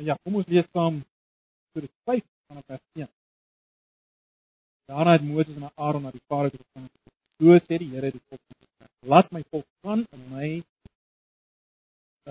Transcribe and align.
Nou 0.00 0.08
ja, 0.08 0.16
kom 0.24 0.38
ons 0.40 0.46
lees 0.48 0.64
saam 0.72 0.94
Eksodus 0.96 1.90
5 2.08 2.22
vanaf 2.48 2.64
vers 2.72 2.84
1. 2.96 3.08
Daarna 4.88 5.12
het 5.18 5.26
Moses 5.28 5.58
en 5.58 5.66
Aaron 5.74 6.06
na 6.08 6.12
die 6.14 6.22
Farao 6.24 6.48
toe 6.48 6.60
gegaan. 6.62 6.86
So 7.36 7.58
sê 7.66 7.78
die 7.82 7.90
Here 7.90 8.10
die 8.14 8.22
volk: 8.30 8.40
"Laat 9.12 9.28
my 9.36 9.42
volk 9.50 9.66
gaan 9.84 10.06
en 10.16 10.22
my 10.30 10.48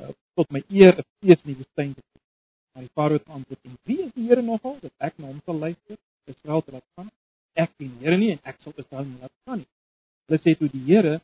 uh, 0.02 0.10
tot 0.34 0.50
my 0.50 0.64
eer 0.80 0.98
'n 0.98 1.06
fees 1.20 1.46
in 1.46 1.52
die 1.52 1.60
woestyn 1.62 1.94
te 1.94 2.02
hou." 2.08 2.22
Maar 2.74 2.84
die 2.88 2.94
Farao 2.98 3.22
het 3.22 3.30
antwoord: 3.38 3.62
"Wie 3.86 4.02
is 4.08 4.12
die 4.18 4.28
Here 4.32 4.42
nogal 4.42 4.80
dat 4.82 4.94
ek 4.98 5.22
na 5.22 5.28
hom 5.28 5.42
sal 5.46 5.62
luister? 5.68 5.98
Israel 6.26 6.62
te 6.64 6.72
laat 6.72 6.90
gaan? 6.96 7.12
Ek 7.54 7.70
ken 7.78 7.94
die 7.94 8.06
Here 8.06 8.18
nie 8.18 8.32
en 8.32 8.42
ek 8.44 8.58
sal 8.66 8.74
Israel 8.78 9.06
nie 9.06 9.22
laat 9.22 9.36
gaan 9.46 9.62
nie." 9.62 9.72
Hulle 10.26 10.42
sê 10.42 10.58
toe 10.58 10.74
die 10.74 10.86
Here 10.90 11.22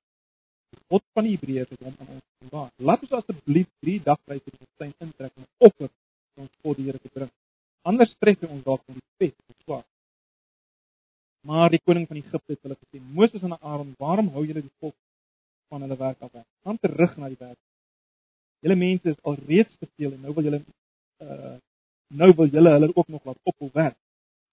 God 0.94 1.04
van 1.14 1.24
die 1.26 1.38
Hebreërs 1.40 1.70
het 1.74 1.82
hom 1.82 1.96
aan 2.00 2.16
ons 2.22 2.26
gewaar. 2.46 2.72
Laat 2.78 3.02
ons 3.02 3.18
asseblief 3.24 3.70
3 3.82 4.02
dagreise 4.14 4.50
die 4.52 4.60
woestyn 4.62 4.94
intrek 5.00 5.34
en 5.42 5.54
offer 5.58 5.90
vir 6.36 6.46
ons 6.46 6.56
God 6.64 6.78
die 6.78 6.88
Here 6.90 7.00
te 7.00 7.12
bring. 7.14 7.32
Anders 7.90 8.14
tref 8.20 8.42
hy 8.42 8.50
ons 8.52 8.64
dalk 8.66 8.82
met 8.88 9.00
die 9.00 9.08
pes 9.24 9.36
of 9.50 9.56
swaard. 9.64 9.90
Maar 11.46 11.70
die 11.70 11.82
koning 11.86 12.08
van 12.10 12.18
Egipte 12.18 12.56
het 12.56 12.62
hulle 12.66 12.78
gesê: 12.80 13.02
"Moses 13.02 13.44
en 13.44 13.58
Aaron, 13.60 13.94
waarom 14.00 14.32
hou 14.34 14.46
julle 14.46 14.62
die 14.62 14.78
volk 14.80 14.96
van 15.70 15.82
hulle 15.82 15.98
werk 15.98 16.22
af? 16.22 16.32
Gaan 16.64 16.80
terug 16.80 17.18
na 17.18 17.30
die 17.30 17.40
werk. 17.40 17.60
Julle 18.60 18.76
mense 18.76 19.10
is 19.10 19.22
al 19.22 19.38
reeds 19.48 19.78
te 19.78 19.88
veel 19.96 20.14
en 20.14 20.22
nou 20.22 20.34
wil 20.34 20.44
julle 20.50 20.62
uh 21.22 21.56
nou 22.08 22.30
wil 22.38 22.50
julle 22.54 22.72
hulle 22.72 22.96
ook 22.96 23.08
nog 23.08 23.24
laat 23.26 23.40
ophou 23.44 23.70
werk. 23.74 23.98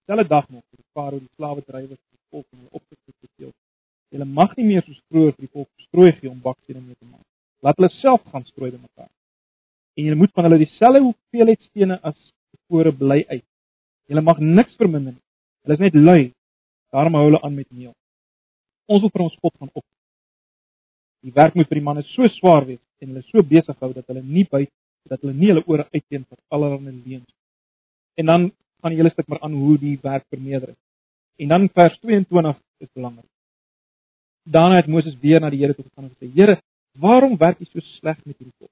Selfe 0.05 0.27
dag 0.27 0.49
nog 0.49 0.63
vir 0.69 0.85
farao 0.93 1.19
die 1.19 1.29
slawe 1.35 1.61
drywers 1.61 1.99
die 1.99 2.19
volk 2.29 2.45
en 2.51 2.57
hulle 2.57 2.69
opgesit 2.79 3.15
te 3.19 3.27
veel. 3.35 3.51
Julle 4.09 4.25
mag 4.25 4.55
nie 4.57 4.65
meer 4.65 4.83
so 4.85 4.93
strooi 4.93 5.31
vir 5.31 5.45
die 5.45 5.53
volk 5.57 5.69
strooi 5.87 6.11
gee 6.19 6.29
om 6.29 6.41
bakstene 6.41 6.81
mee 6.81 6.97
te 6.99 7.05
maak. 7.05 7.25
Laat 7.65 7.77
hulle 7.79 7.89
self 7.97 8.25
gaan 8.31 8.45
strooi 8.45 8.71
by 8.71 8.81
mekaar. 8.81 9.09
En 9.97 10.05
julle 10.05 10.19
moet 10.19 10.31
van 10.33 10.47
hulle 10.47 10.61
dieselfde 10.63 11.01
hoeveelheid 11.01 11.61
stene 11.69 11.99
as 12.01 12.17
tevore 12.51 12.91
bly 12.91 13.23
uit. 13.29 13.45
Julle 14.09 14.21
mag 14.21 14.39
niks 14.39 14.75
verminder 14.75 15.13
nie. 15.13 15.23
Hulle 15.63 15.77
is 15.79 15.83
net 15.83 15.95
lui 15.95 16.31
Daarom 16.93 17.15
hou 17.17 17.25
hulle 17.25 17.41
aan 17.41 17.55
met 17.55 17.69
meel. 17.71 17.93
Ons 18.85 19.01
wil 19.01 19.09
vir 19.09 19.25
ons 19.25 19.37
God 19.41 19.53
gaan 19.57 19.71
op. 19.73 19.85
Die 21.25 21.33
werk 21.33 21.55
moet 21.57 21.69
vir 21.71 21.79
die 21.79 21.85
manne 21.87 22.03
so 22.11 22.27
swaar 22.35 22.67
wees 22.67 22.81
en 23.01 23.09
hulle 23.09 23.23
so 23.31 23.41
besig 23.53 23.79
hou 23.81 23.89
dat 23.95 24.05
hulle 24.11 24.21
nie 24.21 24.45
by 24.51 24.61
dat 25.09 25.23
hulle 25.23 25.33
nie 25.35 25.49
hulle 25.49 25.63
ore 25.67 25.87
uitteen 25.89 26.23
vir 26.27 26.37
allerlei 26.53 26.93
leuns. 26.93 27.31
En 28.19 28.29
dan 28.29 28.45
gaan 28.83 28.93
die 28.93 28.99
hele 29.01 29.11
stuk 29.11 29.27
maar 29.31 29.41
aan 29.41 29.55
hoe 29.57 29.77
die 29.81 29.95
werk 30.03 30.27
vermeerder 30.29 30.75
is. 30.75 30.81
En 31.41 31.49
dan 31.55 31.67
vers 31.73 31.97
22 32.05 32.61
is 32.85 32.91
belangrik. 32.93 33.31
Daarna 34.45 34.77
het 34.77 34.87
Moses 34.87 35.17
weer 35.19 35.41
na 35.41 35.49
die 35.49 35.63
Here 35.63 35.73
toe 35.73 35.85
gegaan 35.87 36.11
en 36.11 36.13
gesê: 36.13 36.29
"Here, 36.35 36.59
waarom 36.99 37.37
werk 37.37 37.59
U 37.59 37.65
so 37.65 37.79
sleg 37.97 38.21
met 38.25 38.37
hierdie 38.37 38.55
volk? 38.59 38.71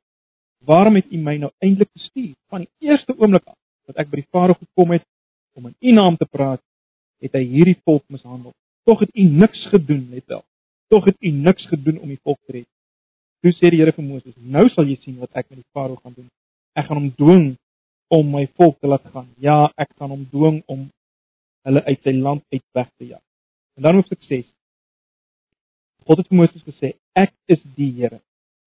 Waarom 0.66 0.96
het 0.96 1.10
U 1.12 1.18
my 1.18 1.38
nou 1.42 1.52
eintlik 1.60 1.90
gestuur 1.94 2.36
van 2.50 2.66
die 2.66 2.90
eerste 2.90 3.16
oomblik 3.18 3.46
af 3.50 3.58
dat 3.90 4.04
ek 4.04 4.12
by 4.12 4.22
die 4.22 4.30
Farao 4.30 4.58
gekom 4.60 4.94
het 4.96 5.06
om 5.58 5.68
in 5.68 5.76
U 5.80 5.96
naam 5.98 6.18
te 6.18 6.28
praat 6.30 6.62
het 7.22 7.38
hy 7.38 7.44
hierdie 7.46 7.78
volk 7.86 8.04
mishandel. 8.10 8.54
Tog 8.90 9.04
het 9.06 9.12
u 9.14 9.24
niks 9.24 9.66
gedoen, 9.70 10.08
net 10.10 10.26
wel. 10.26 10.44
Tog 10.90 11.06
het 11.06 11.18
u 11.20 11.30
niks 11.30 11.68
gedoen 11.70 12.00
om 12.00 12.10
die 12.10 12.20
volk 12.24 12.40
te 12.46 12.58
red. 12.58 12.70
Toe 13.42 13.54
sê 13.58 13.70
die 13.74 13.82
Here 13.82 13.94
vir 13.94 14.06
Moses: 14.06 14.34
"Nou 14.38 14.68
sal 14.70 14.90
jy 14.90 14.98
sien 15.02 15.18
wat 15.22 15.30
ek 15.34 15.50
met 15.50 15.62
die 15.62 15.70
Farao 15.74 15.96
gaan 15.96 16.14
doen. 16.14 16.30
Ek 16.74 16.86
gaan 16.86 16.98
hom 16.98 17.12
dwing 17.18 17.46
om 18.10 18.32
my 18.32 18.48
volk 18.58 18.80
te 18.80 18.88
laat 18.88 19.06
gaan. 19.14 19.30
Ja, 19.38 19.72
ek 19.78 19.94
gaan 19.98 20.10
hom 20.10 20.26
dwing 20.30 20.64
om 20.68 20.90
hulle 21.66 21.84
uit 21.86 22.02
sy 22.04 22.14
land 22.18 22.44
uit 22.50 22.66
weg 22.74 22.90
te 22.98 23.06
jaag." 23.06 23.24
En 23.78 23.84
dan 23.84 23.96
hoofstuk 23.96 24.24
6. 24.24 24.46
God 26.06 26.18
het 26.18 26.28
vir 26.28 26.38
Moses 26.38 26.64
gesê: 26.64 26.94
"Ek 27.14 27.34
is 27.46 27.62
die 27.76 27.92
Here. 27.94 28.22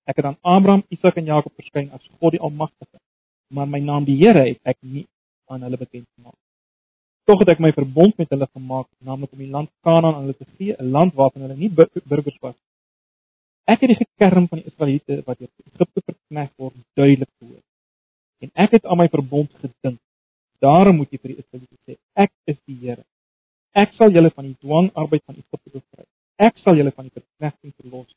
Ek 0.05 0.17
het 0.21 0.25
aan 0.29 0.39
Abraham, 0.43 0.85
Isak 0.93 1.17
en 1.17 1.29
Jakob 1.33 1.53
verskyn 1.57 1.91
as 1.97 2.05
God 2.21 2.37
die 2.37 2.41
Almagtige, 2.41 3.01
maar 3.49 3.67
my 3.67 3.81
naam 3.81 4.05
die 4.05 4.19
Here 4.21 4.45
het 4.45 4.61
ek 4.65 4.81
nie 4.83 5.07
aan 5.49 5.63
hulle 5.65 5.81
bekend 5.81 6.09
gemaak 6.17 6.39
Tog 7.25 7.41
het 7.41 7.55
ek 7.55 7.61
my 7.65 7.71
verbond 7.73 8.19
met 8.21 8.29
hulle 8.35 8.47
gemaak, 8.51 8.85
naamlik 9.01 9.33
om 9.33 9.41
die 9.41 9.53
land 9.53 9.71
Kanaan 9.87 10.13
aan 10.13 10.27
hulle 10.27 10.37
te 10.37 10.45
gee, 10.59 10.75
'n 10.77 10.91
land 10.97 11.15
waarvan 11.15 11.43
hulle 11.45 11.57
nie 11.57 11.71
burgers 11.73 12.37
was. 12.41 12.57
Ek 13.65 13.81
het 13.81 13.89
die 13.93 14.03
gekerm 14.05 14.49
van 14.49 14.61
die 14.61 14.69
Israeliete 14.69 15.23
wat 15.25 15.41
in 15.41 15.49
Egipte 15.73 16.01
verkneg 16.05 16.51
word, 16.57 16.75
duidelik 16.95 17.31
gehoor. 17.39 17.63
En 18.45 18.51
ek 18.65 18.71
het 18.77 18.85
aan 18.87 18.99
my 18.99 19.09
verbond 19.09 19.51
gedink. 19.63 20.01
Daarom 20.61 20.97
moet 20.97 21.11
jy 21.11 21.19
vir 21.19 21.33
die 21.33 21.41
Israeliete 21.43 21.77
sê, 21.87 21.97
ek 22.15 22.33
is 22.45 22.59
die 22.67 22.77
Here. 22.83 23.05
Ek 23.73 23.93
sal 23.95 24.13
julle 24.13 24.31
van 24.31 24.45
die 24.45 24.57
dwangarbeid 24.61 25.25
van 25.25 25.41
Egipte 25.41 25.71
bevry. 25.73 26.05
Ek 26.37 26.59
sal 26.59 26.77
julle 26.77 26.93
van 26.93 27.09
die 27.09 27.21
verknegting 27.21 27.73
verlos. 27.81 28.11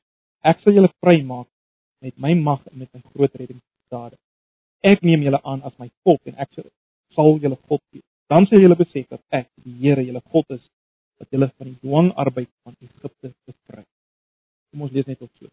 Ek 0.44 0.60
sal 0.60 0.74
julle 0.74 0.92
vrymaak 1.00 1.48
met 2.00 2.18
my 2.18 2.34
mag 2.34 2.66
en 2.72 2.78
met 2.78 2.94
my 2.94 3.02
groot 3.14 3.34
reddingsdade. 3.36 4.18
Ek 4.82 5.02
neem 5.02 5.24
julle 5.26 5.42
aan 5.44 5.64
as 5.66 5.74
my 5.78 5.90
volk 6.04 6.22
en 6.26 6.36
ek 6.36 6.62
sal 7.16 7.40
julle 7.42 7.58
God 7.68 7.82
wees 7.92 8.08
dan 8.28 8.46
sal 8.46 8.60
julle 8.60 8.76
besef 8.76 9.08
dat 9.08 9.22
ek 9.32 9.48
die 9.64 9.76
Here 9.82 10.04
julle 10.04 10.22
God 10.32 10.50
is 10.56 10.64
wat 11.18 11.32
julle 11.32 11.48
van 11.58 11.72
die 11.72 11.80
dwangarbeid 11.82 12.50
van 12.64 12.76
Egipte 12.84 13.32
bevry. 13.48 13.86
Kom 14.72 14.84
ons 14.86 14.94
lees 14.94 15.08
net 15.08 15.22
op 15.24 15.32
so. 15.40 15.50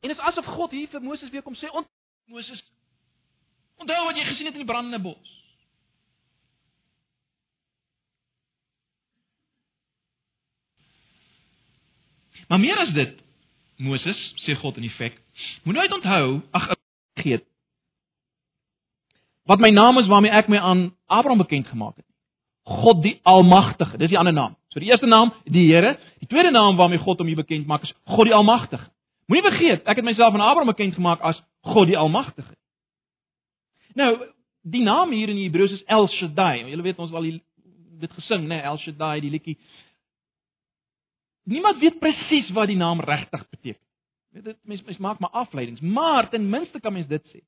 En 0.00 0.12
dit 0.12 0.16
is 0.16 0.26
asof 0.30 0.46
God 0.54 0.76
hier 0.76 0.88
vir 0.92 1.02
Moses 1.02 1.32
weer 1.34 1.42
kom 1.42 1.58
sê, 1.58 1.70
"Ont 1.72 1.88
Moses, 2.30 2.62
onthou 3.76 4.04
wat 4.06 4.16
jy 4.16 4.24
gesien 4.24 4.46
het 4.46 4.54
in 4.54 4.64
die 4.64 4.72
brandende 4.72 5.02
bos." 5.02 5.35
Maar 12.48 12.60
meer 12.62 12.78
as 12.78 12.92
dit, 12.94 13.18
Moses, 13.76 14.20
sê 14.44 14.54
God 14.56 14.76
in 14.76 14.86
effek, 14.88 15.18
moet 15.64 15.74
nooit 15.74 15.92
onthou, 15.92 16.40
ag, 16.56 16.70
vergeet 17.16 17.44
wat 19.46 19.62
my 19.62 19.70
naam 19.70 19.98
is 19.98 20.08
waarmee 20.10 20.34
ek 20.34 20.48
my 20.50 20.58
aan 20.58 20.90
Abraham 21.06 21.38
bekend 21.38 21.68
gemaak 21.70 21.96
het. 21.96 22.06
God 22.66 23.02
die 23.02 23.20
Almagtige. 23.22 23.98
Dis 23.98 24.10
die 24.10 24.18
ander 24.18 24.34
naam. 24.34 24.56
So 24.74 24.82
die 24.82 24.90
eerste 24.90 25.06
naam, 25.06 25.32
die 25.44 25.68
Here. 25.68 25.98
Die 26.18 26.26
tweede 26.26 26.50
naam 26.50 26.76
waarmee 26.76 26.98
God 26.98 27.18
hom 27.18 27.26
hier 27.30 27.38
bekend 27.38 27.66
maak 27.66 27.82
is 27.86 27.94
God 28.04 28.26
die 28.26 28.34
Almagtige. 28.34 28.90
Moenie 29.26 29.46
vergeet, 29.46 29.86
ek 29.86 30.00
het 30.00 30.06
myself 30.06 30.34
aan 30.34 30.42
Abraham 30.42 30.70
bekend 30.74 30.94
gemaak 30.94 31.22
as 31.22 31.38
God 31.62 31.86
die 31.86 31.98
Almagtige. 31.98 32.54
Nou, 33.94 34.10
die 34.62 34.82
naam 34.82 35.14
hier 35.14 35.30
in 35.30 35.38
die 35.38 35.46
Hebreëus 35.46 35.78
is 35.78 35.84
El 35.86 36.08
Shaddai. 36.18 36.66
Julle 36.70 36.82
weet 36.82 36.98
ons 36.98 37.14
al 37.14 37.30
dit 37.96 38.12
gesing, 38.18 38.44
né, 38.44 38.58
nee, 38.58 38.66
El 38.66 38.78
Shaddai, 38.82 39.20
die 39.22 39.30
liedjie. 39.30 39.56
Niemand 41.46 41.78
weet 41.78 41.98
presies 42.02 42.48
wat 42.54 42.70
die 42.70 42.78
naam 42.78 43.00
regtig 43.00 43.44
beteken. 43.48 43.82
Dit 44.36 44.58
mens 44.68 44.82
mens 44.82 44.98
maak 44.98 45.20
maar 45.22 45.30
afleidings, 45.30 45.80
maar 45.80 46.28
ten 46.30 46.48
minste 46.50 46.80
kan 46.80 46.92
mens 46.92 47.06
dit 47.06 47.22
sê. 47.30 47.40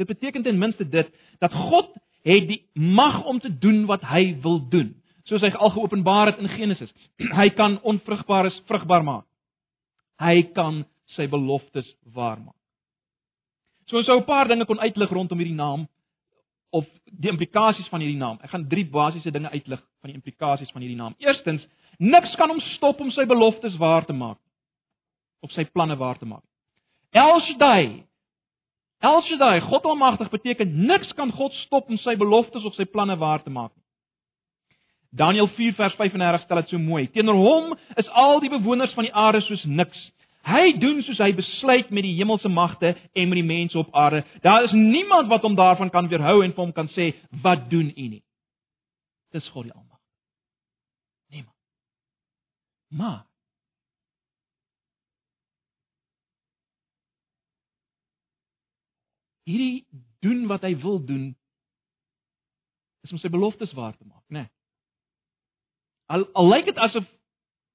Dit 0.00 0.06
beteken 0.06 0.42
ten 0.42 0.58
minste 0.58 0.88
dit 0.88 1.10
dat 1.38 1.52
God 1.52 1.92
het 2.22 2.48
die 2.48 2.62
mag 2.72 3.24
om 3.24 3.40
te 3.40 3.50
doen 3.58 3.84
wat 3.86 4.02
hy 4.08 4.38
wil 4.42 4.60
doen, 4.68 4.94
soos 5.28 5.44
hy 5.44 5.50
al 5.52 5.74
geopenbaar 5.76 6.32
het 6.32 6.40
in 6.42 6.48
Genesis. 6.48 6.92
Hy 7.40 7.50
kan 7.56 7.78
onvrugbares 7.82 8.56
vrugbaar 8.66 9.04
maak. 9.04 9.26
Hy 10.18 10.42
kan 10.56 10.82
sy 11.14 11.28
beloftes 11.28 11.86
waarmaak. 12.14 12.56
So 13.88 13.96
ons 14.00 14.06
sou 14.06 14.18
'n 14.18 14.24
paar 14.24 14.48
dinge 14.48 14.66
kon 14.66 14.80
uitlig 14.80 15.10
rondom 15.10 15.38
hierdie 15.38 15.56
naam 15.56 15.86
of 16.70 16.84
die 17.04 17.30
implikasies 17.30 17.88
van 17.88 18.00
hierdie 18.00 18.20
naam. 18.20 18.38
Ek 18.42 18.50
gaan 18.50 18.68
drie 18.68 18.84
basiese 18.84 19.30
dinge 19.30 19.50
uitlig 19.50 19.80
van 20.00 20.10
die 20.10 20.16
implikasies 20.16 20.70
van 20.70 20.82
hierdie 20.82 20.98
naam. 20.98 21.14
Eerstens, 21.18 21.64
niks 21.98 22.34
kan 22.38 22.50
hom 22.50 22.60
stop 22.74 23.00
om 23.00 23.10
sy 23.10 23.26
beloftes 23.26 23.76
waar 23.78 24.06
te 24.06 24.12
maak 24.12 24.38
of 25.42 25.52
sy 25.54 25.64
planne 25.70 25.96
waar 25.98 26.18
te 26.18 26.26
maak. 26.26 26.42
El 27.14 27.40
Shaddai, 27.46 28.04
El 29.02 29.20
Shaddai, 29.22 29.60
God 29.68 29.84
Almagtig 29.86 30.30
beteken 30.30 30.86
niks 30.86 31.12
kan 31.14 31.30
God 31.30 31.54
stop 31.64 31.90
om 31.90 31.98
sy 32.02 32.16
beloftes 32.18 32.64
of 32.66 32.74
sy 32.74 32.88
planne 32.90 33.16
waar 33.18 33.42
te 33.42 33.50
maak 33.50 33.70
nie. 33.76 33.84
Daniël 35.10 35.48
4 35.56 35.74
vers 35.78 35.94
35 35.96 36.42
stel 36.44 36.60
dit 36.60 36.72
so 36.74 36.78
mooi. 36.78 37.06
Teenoor 37.14 37.38
hom 37.40 37.74
is 37.96 38.08
al 38.12 38.42
die 38.44 38.52
bewoners 38.52 38.92
van 38.96 39.06
die 39.08 39.14
aarde 39.14 39.40
soos 39.46 39.64
niks. 39.64 39.98
Hy 40.48 40.72
doen 40.80 41.00
soos 41.04 41.20
hy 41.20 41.32
besluit 41.36 41.90
met 41.90 42.04
die 42.04 42.14
hemelse 42.18 42.48
magte 42.48 42.94
en 42.94 43.28
met 43.28 43.40
die 43.40 43.46
mense 43.46 43.78
op 43.78 43.94
aarde. 43.96 44.24
Daar 44.44 44.68
is 44.68 44.74
niemand 44.76 45.28
wat 45.32 45.44
hom 45.44 45.56
daarvan 45.56 45.90
kan 45.90 46.08
weerhou 46.08 46.42
en 46.44 46.52
vir 46.52 46.64
hom 46.64 46.72
kan 46.72 46.88
sê, 46.88 47.14
"Wat 47.42 47.70
doen 47.70 47.92
u 47.96 48.08
nie?" 48.08 48.22
Dis 49.32 49.48
God 49.48 49.64
die 49.64 49.72
Almagtige. 49.72 49.97
Maar 52.88 53.24
hierdie 59.48 59.86
doen 60.20 60.46
wat 60.48 60.64
hy 60.66 60.74
wil 60.82 61.00
doen 61.04 61.30
is 63.06 63.12
om 63.14 63.20
sy 63.20 63.30
beloftes 63.32 63.72
waar 63.76 63.96
te 63.96 64.04
maak, 64.04 64.24
né? 64.28 64.44
Nee. 64.44 64.50
Al 66.08 66.24
al 66.40 66.48
lyk 66.48 66.68
dit 66.68 66.80
asof 66.80 67.06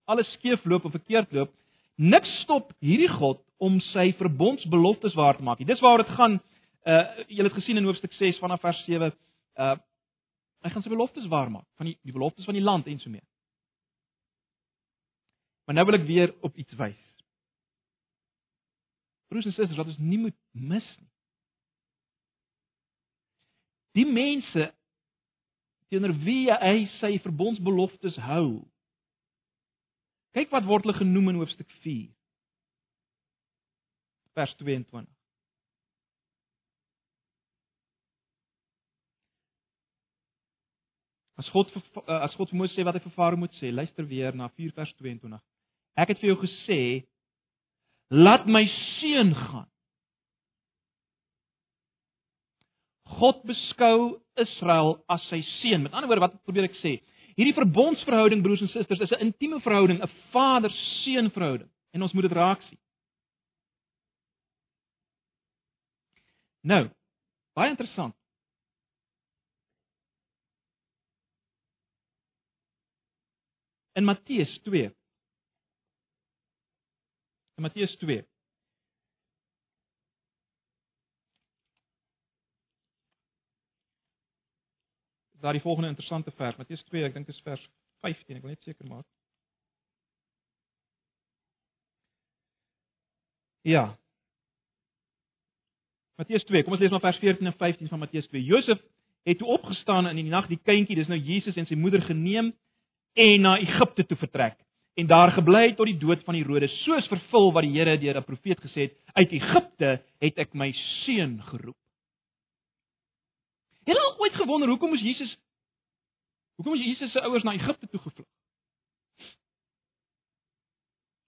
alles 0.09 0.29
skeefloop 0.37 0.85
of 0.85 0.95
verkeerd 0.97 1.31
loop, 1.33 1.53
niks 1.95 2.29
stop 2.43 2.73
hierdie 2.83 3.09
God 3.09 3.41
om 3.63 3.79
sy 3.93 4.09
verbondsbeloftes 4.19 5.15
waar 5.17 5.37
te 5.37 5.45
maak 5.45 5.61
nie. 5.61 5.69
Dis 5.69 5.81
waaroor 5.81 6.03
dit 6.03 6.15
gaan. 6.17 6.39
Uh 6.83 7.03
julle 7.29 7.47
het 7.47 7.59
gesien 7.59 7.79
in 7.79 7.85
hoofstuk 7.87 8.13
6 8.19 8.41
vanaf 8.43 8.61
vers 8.61 8.81
7, 8.85 9.13
uh 9.61 9.75
hy 10.63 10.71
gaan 10.71 10.83
sy 10.83 10.91
beloftes 10.91 11.27
waar 11.31 11.51
maak 11.51 11.67
van 11.79 11.89
die 11.91 11.97
die 12.03 12.15
beloftes 12.15 12.45
van 12.47 12.57
die 12.57 12.63
land 12.63 12.87
en 12.87 12.99
so 12.99 13.11
meer. 13.11 13.25
Maar 15.63 15.75
nou 15.75 15.85
wil 15.87 15.99
ek 15.99 16.07
weer 16.07 16.35
op 16.43 16.57
iets 16.59 16.75
wys. 16.79 17.01
broers 19.33 19.45
en 19.45 19.53
susters, 19.53 19.77
wat 19.77 19.89
ons 19.89 19.97
nie 19.97 20.19
moet 20.21 20.37
mis 20.51 20.85
nie. 20.99 21.09
Die 23.97 24.05
mense 24.09 24.67
teenoor 25.93 26.13
wie 26.25 26.49
hy 26.49 26.85
sy 26.99 27.15
verbondsbeloftes 27.21 28.17
hou. 28.27 28.63
Kyk 30.37 30.53
wat 30.53 30.65
word 30.69 30.87
hulle 30.87 30.97
genoem 30.97 31.33
in 31.33 31.41
hoofstuk 31.41 31.69
4. 31.85 32.07
Vers 34.37 34.55
22. 34.61 35.05
As 41.41 41.49
God 41.53 41.69
eh, 41.73 42.19
as 42.21 42.33
God 42.37 42.49
vir 42.53 42.61
Moses 42.61 42.77
sê 42.77 42.85
wat 42.85 42.97
hy 42.97 43.03
vir 43.05 43.13
Farao 43.13 43.41
moet 43.41 43.53
sê, 43.57 43.69
luister 43.73 44.05
weer 44.09 44.33
na 44.37 44.49
4 44.57 44.73
vers 44.77 44.93
22. 45.01 45.41
Ek 45.99 46.09
het 46.09 46.21
vir 46.21 46.33
jou 46.33 46.39
gesê, 46.41 46.79
laat 48.09 48.47
my 48.49 48.63
seun 48.99 49.33
gaan. 49.37 49.69
God 53.13 53.43
beskou 53.45 53.97
Israel 54.41 54.95
as 55.11 55.21
sy 55.29 55.43
seun. 55.59 55.85
Met 55.85 55.93
ander 55.93 56.09
woorde, 56.09 56.25
wat 56.25 56.39
probeer 56.47 56.69
ek 56.69 56.79
sê? 56.81 56.97
Hierdie 57.37 57.55
verbondsverhouding 57.57 58.41
broers 58.45 58.61
en 58.61 58.69
susters 58.69 59.01
is 59.01 59.11
'n 59.11 59.29
intieme 59.29 59.59
verhouding, 59.61 60.01
'n 60.01 60.11
vader-seun 60.33 61.29
verhouding 61.31 61.69
en 61.93 62.01
ons 62.01 62.13
moet 62.13 62.25
dit 62.27 62.37
raak 62.37 62.61
sien. 62.61 62.77
Nou, 66.63 66.89
baie 67.53 67.69
interessant. 67.69 68.15
In 73.95 74.05
Matteus 74.05 74.61
2. 74.63 74.89
Matteus 77.63 77.95
2. 77.97 78.25
Daar 85.43 85.55
die 85.55 85.61
volgende 85.61 85.89
interessante 85.89 86.31
vers, 86.31 86.55
Matteus 86.55 86.83
2, 86.83 87.03
ek 87.07 87.15
dink 87.15 87.27
dit 87.27 87.35
is 87.35 87.43
vers 87.43 87.63
15, 88.03 88.37
ek 88.37 88.43
wil 88.43 88.51
net 88.51 88.67
seker 88.67 88.87
maak. 88.87 89.07
Ja. 93.67 93.85
Matteus 96.19 96.43
2, 96.51 96.63
kom 96.63 96.75
ons 96.75 96.83
lees 96.83 96.91
maar 96.91 97.03
vers 97.03 97.19
14 97.23 97.47
en 97.47 97.55
15 97.59 97.91
van 97.91 98.03
Matteus 98.03 98.27
2. 98.31 98.43
Josef 98.43 98.83
het 99.23 99.39
toe 99.39 99.47
opgestaan 99.55 100.11
in 100.11 100.19
die 100.19 100.27
nag 100.27 100.51
die 100.51 100.59
kindjie, 100.59 100.99
dis 100.99 101.11
nou 101.11 101.19
Jesus 101.19 101.55
en 101.59 101.67
sy 101.67 101.79
moeder 101.79 102.03
geneem 102.03 102.51
en 103.15 103.47
na 103.47 103.55
Egipte 103.63 104.03
toe 104.07 104.19
vertrek 104.19 104.59
en 104.93 105.07
daar 105.07 105.31
gebly 105.31 105.73
tot 105.73 105.89
die 105.89 105.97
dood 105.97 106.23
van 106.23 106.35
Herodes 106.37 106.73
soos 106.83 107.07
vervul 107.09 107.51
wat 107.53 107.65
die 107.65 107.73
Here 107.73 107.97
deur 107.97 108.17
'n 108.17 108.23
profeet 108.23 108.59
gesê 108.61 108.89
het 108.89 108.97
uit 109.13 109.31
Egipte 109.31 110.03
het 110.19 110.37
ek 110.37 110.53
my 110.53 110.71
seun 111.05 111.41
geroep. 111.41 111.77
Het 113.85 113.95
jy 113.95 114.19
ooit 114.19 114.33
gewonder 114.33 114.69
hoekom 114.69 114.89
moes 114.89 115.01
Jesus 115.01 115.37
hoekom 116.55 116.73
moes 116.73 116.85
Jesus 116.85 117.11
se 117.11 117.21
ouers 117.21 117.43
na 117.43 117.53
Egipte 117.53 117.87
toe 117.87 117.99
gevlug? 117.99 118.27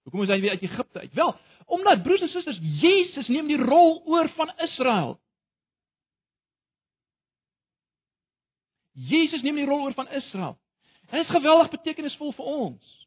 Hoekom 0.02 0.20
moes 0.20 0.30
hy 0.30 0.40
weer 0.40 0.50
uit 0.50 0.62
Egipte 0.62 0.98
uit? 0.98 1.14
Wel, 1.14 1.34
omdat 1.66 2.02
broers 2.02 2.20
en 2.20 2.28
susters, 2.28 2.58
Jesus 2.60 3.28
neem 3.28 3.46
die 3.46 3.58
rol 3.58 4.02
oor 4.06 4.28
van 4.28 4.52
Israel. 4.56 5.20
Jesus 8.92 9.42
neem 9.42 9.54
die 9.54 9.66
rol 9.66 9.82
oor 9.82 9.94
van 9.94 10.08
Israel. 10.08 10.58
Dit 11.10 11.20
is 11.20 11.34
geweldig 11.34 11.70
betekenisvol 11.70 12.32
vir 12.32 12.44
ons. 12.44 13.05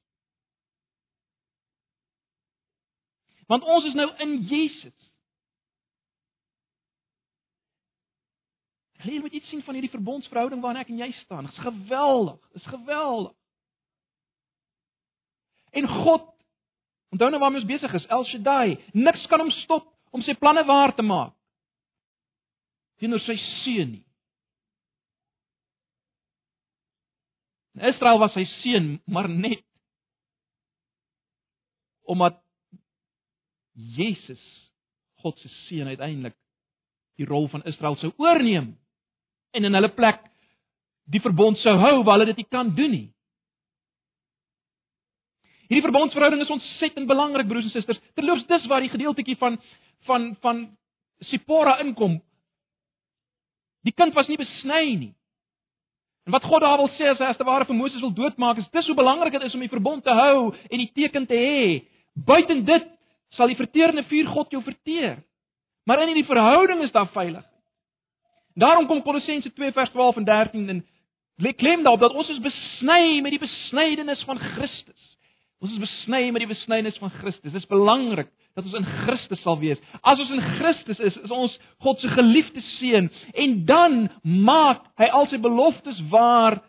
Want 3.49 3.65
ons 3.65 3.85
is 3.89 3.97
nou 3.97 4.07
in 4.21 4.35
Jesus. 4.49 4.95
Jy 8.99 9.19
moet 9.23 9.33
iets 9.33 9.47
sien 9.49 9.63
van 9.63 9.77
hierdie 9.77 9.93
verbondsverhouding 9.93 10.61
waarin 10.61 10.81
ek 10.83 10.91
en 10.91 10.99
jy 11.01 11.11
staan. 11.23 11.47
Dit 11.47 11.55
is 11.55 11.63
geweldig. 11.63 12.41
Dit 12.51 12.61
is 12.61 12.71
geweldig. 12.73 13.35
En 15.79 15.87
God 15.87 16.27
Onthou 17.09 17.29
nou 17.29 17.39
waarmee 17.41 17.61
ons 17.61 17.69
besig 17.69 17.93
is, 17.93 18.05
El 18.05 18.25
Shaddai. 18.29 18.77
Niks 18.93 19.25
kan 19.29 19.41
hom 19.41 19.49
stop 19.63 19.87
om 20.13 20.21
sy 20.25 20.35
planne 20.37 20.61
waar 20.65 20.93
te 20.95 21.05
maak. 21.05 21.33
Teenoor 23.01 23.21
sy 23.23 23.37
seun 23.63 23.95
nie. 23.95 24.05
Israel 27.89 28.19
was 28.19 28.33
sy 28.35 28.43
seun, 28.59 28.97
maar 29.07 29.29
net 29.31 29.63
omdat 32.09 32.37
Jesus 33.74 34.42
God 35.19 35.38
se 35.39 35.50
seun 35.68 35.88
uiteindelik 35.88 36.36
die 37.19 37.27
rol 37.27 37.50
van 37.51 37.66
Israel 37.68 37.98
sou 38.00 38.13
oorneem 38.18 38.74
en 39.51 39.66
in 39.66 39.75
hulle 39.75 39.92
plek 39.92 40.21
die 41.12 41.21
verbond 41.21 41.60
sou 41.60 41.75
hou 41.81 42.04
waar 42.04 42.19
hulle 42.19 42.31
dit 42.31 42.44
nie 42.44 42.51
kan 42.51 42.69
doen 42.75 42.92
nie. 42.94 43.07
Hierdie 45.69 45.86
verbondsverhouding 45.86 46.42
is 46.42 46.50
ontsettend 46.54 47.07
belangrik 47.10 47.48
broers 47.48 47.68
en 47.68 47.74
susters. 47.74 48.00
Terloops 48.18 48.48
dis 48.50 48.66
waar 48.69 48.81
die 48.81 48.89
gedeeltjie 48.89 49.38
van 49.38 49.60
van 50.07 50.36
van 50.42 50.66
Sipora 51.30 51.77
inkom. 51.83 52.18
Die 53.86 53.94
kind 53.94 54.16
was 54.16 54.27
nie 54.27 54.38
besny 54.39 54.95
nie. 54.95 55.13
En 56.25 56.33
wat 56.33 56.45
God 56.48 56.62
daar 56.62 56.77
wil 56.77 56.89
sê 56.98 57.12
as 57.12 57.19
hy 57.21 57.27
as 57.30 57.38
te 57.38 57.45
ware 57.45 57.68
vir 57.69 57.77
Moses 57.77 58.01
wil 58.01 58.13
doodmaak, 58.13 58.57
is 58.57 58.71
dis 58.74 58.88
hoe 58.88 58.95
belangrik 58.98 59.33
dit 59.38 59.45
is 59.45 59.54
om 59.54 59.62
die 59.66 59.71
verbond 59.71 60.04
te 60.04 60.13
hou 60.13 60.54
en 60.54 60.81
die 60.81 60.92
teken 60.95 61.27
te 61.30 61.38
hê. 61.38 61.62
Buiten 62.13 62.66
dit 62.66 62.89
sal 63.37 63.51
die 63.51 63.59
verteerende 63.59 64.03
vuur 64.09 64.27
God 64.33 64.51
jou 64.51 64.61
verteer. 64.63 65.19
Maar 65.85 66.01
in 66.01 66.13
hierdie 66.13 66.27
verhouding 66.29 66.83
is 66.85 66.91
daar 66.91 67.09
veiligheid. 67.13 67.45
Daarom 68.59 68.87
kom 68.87 69.01
Kolossense 69.01 69.53
2 69.53 69.71
vers 69.71 69.91
12 69.93 70.15
en 70.15 70.25
13 70.27 70.69
en 70.69 70.81
lê 71.39 71.53
klem 71.55 71.83
daarop 71.83 72.01
dat 72.03 72.17
ons 72.17 72.29
is 72.29 72.41
besny 72.43 73.21
met 73.23 73.31
die 73.31 73.41
besnydenis 73.41 74.23
van 74.27 74.39
Christus. 74.39 75.05
Ons 75.59 75.75
is 75.75 75.81
besny 75.83 76.29
met 76.31 76.43
die 76.43 76.49
besnydenis 76.49 76.99
van 76.99 77.11
Christus. 77.19 77.51
Dit 77.51 77.61
is 77.61 77.71
belangrik 77.71 78.29
dat 78.55 78.65
ons 78.65 78.77
in 78.79 78.87
Christus 79.05 79.41
sal 79.43 79.59
wees. 79.59 79.79
As 80.01 80.19
ons 80.19 80.31
in 80.35 80.43
Christus 80.57 80.99
is, 80.99 81.17
is 81.23 81.31
ons 81.31 81.55
God 81.83 81.99
se 81.99 82.11
geliefde 82.11 82.63
seun 82.77 83.09
en 83.33 83.57
dan 83.67 83.97
maak 84.23 84.85
hy 84.99 85.09
al 85.15 85.27
sy 85.31 85.39
beloftes 85.41 85.99
waar 86.11 86.59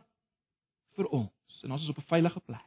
vir 0.99 1.11
ons 1.11 1.63
en 1.65 1.75
ons 1.77 1.83
is 1.83 1.93
op 1.93 1.99
'n 1.99 2.09
veilige 2.09 2.41
plek. 2.41 2.67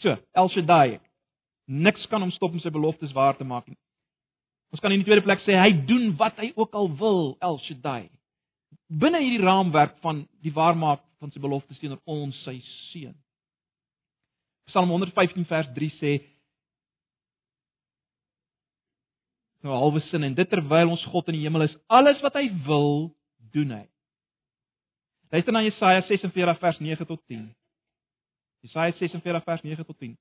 So, 0.00 0.16
El 0.32 0.48
Shaddai. 0.48 1.00
Niks 1.70 2.06
kan 2.10 2.22
hom 2.24 2.32
stop 2.34 2.56
om 2.56 2.62
sy 2.62 2.72
beloftes 2.74 3.14
waar 3.14 3.36
te 3.38 3.46
maak 3.46 3.68
nie. 3.70 3.78
Ons 4.74 4.82
kan 4.82 4.90
in 4.90 5.02
die 5.02 5.06
tweede 5.06 5.22
plek 5.26 5.42
sê 5.44 5.54
hy 5.58 5.70
doen 5.86 6.10
wat 6.18 6.38
hy 6.42 6.50
ook 6.56 6.74
al 6.78 6.90
wil, 6.98 7.20
El 7.42 7.58
Shaddai. 7.66 8.08
Binne 8.90 9.20
hierdie 9.22 9.42
raamwerk 9.42 9.96
van 10.02 10.24
die 10.42 10.54
waarmaak 10.54 11.02
van 11.22 11.30
sy 11.30 11.42
beloftes 11.42 11.78
teenoor 11.78 12.00
ons 12.10 12.36
sy 12.46 12.56
seun. 12.90 13.14
Psalm 14.70 14.90
115 14.94 15.46
vers 15.50 15.70
3 15.76 15.94
sê 15.98 16.12
nou 19.66 19.74
halwe 19.76 20.00
sin 20.08 20.24
en 20.24 20.34
dit 20.34 20.48
terwyl 20.48 20.94
ons 20.94 21.02
God 21.12 21.28
in 21.30 21.36
die 21.36 21.44
hemel 21.44 21.66
is, 21.66 21.74
alles 21.92 22.22
wat 22.24 22.38
hy 22.38 22.46
wil, 22.66 23.10
doen 23.54 23.74
hy. 23.76 23.84
Luister 25.30 25.54
na 25.54 25.62
Jesaja 25.62 26.02
46 26.08 26.58
vers 26.62 26.80
9 26.82 27.06
tot 27.06 27.20
10. 27.30 27.44
Jesaja 28.66 28.96
46 28.98 29.44
vers 29.46 29.62
9 29.66 29.86
tot 29.86 29.98
10. 29.98 30.16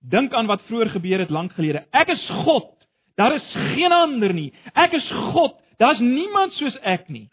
Dink 0.00 0.32
aan 0.32 0.48
wat 0.48 0.62
vroeër 0.68 0.90
gebeur 0.94 1.18
het 1.18 1.30
lank 1.30 1.52
gelede. 1.52 1.84
Ek 1.92 2.08
is 2.08 2.22
God. 2.44 2.72
Daar 3.20 3.34
is 3.36 3.46
geen 3.74 3.92
ander 3.92 4.32
nie. 4.34 4.52
Ek 4.72 4.94
is 4.96 5.10
God. 5.32 5.58
Daar's 5.76 6.00
niemand 6.00 6.56
soos 6.56 6.76
ek 6.82 7.08
nie. 7.08 7.28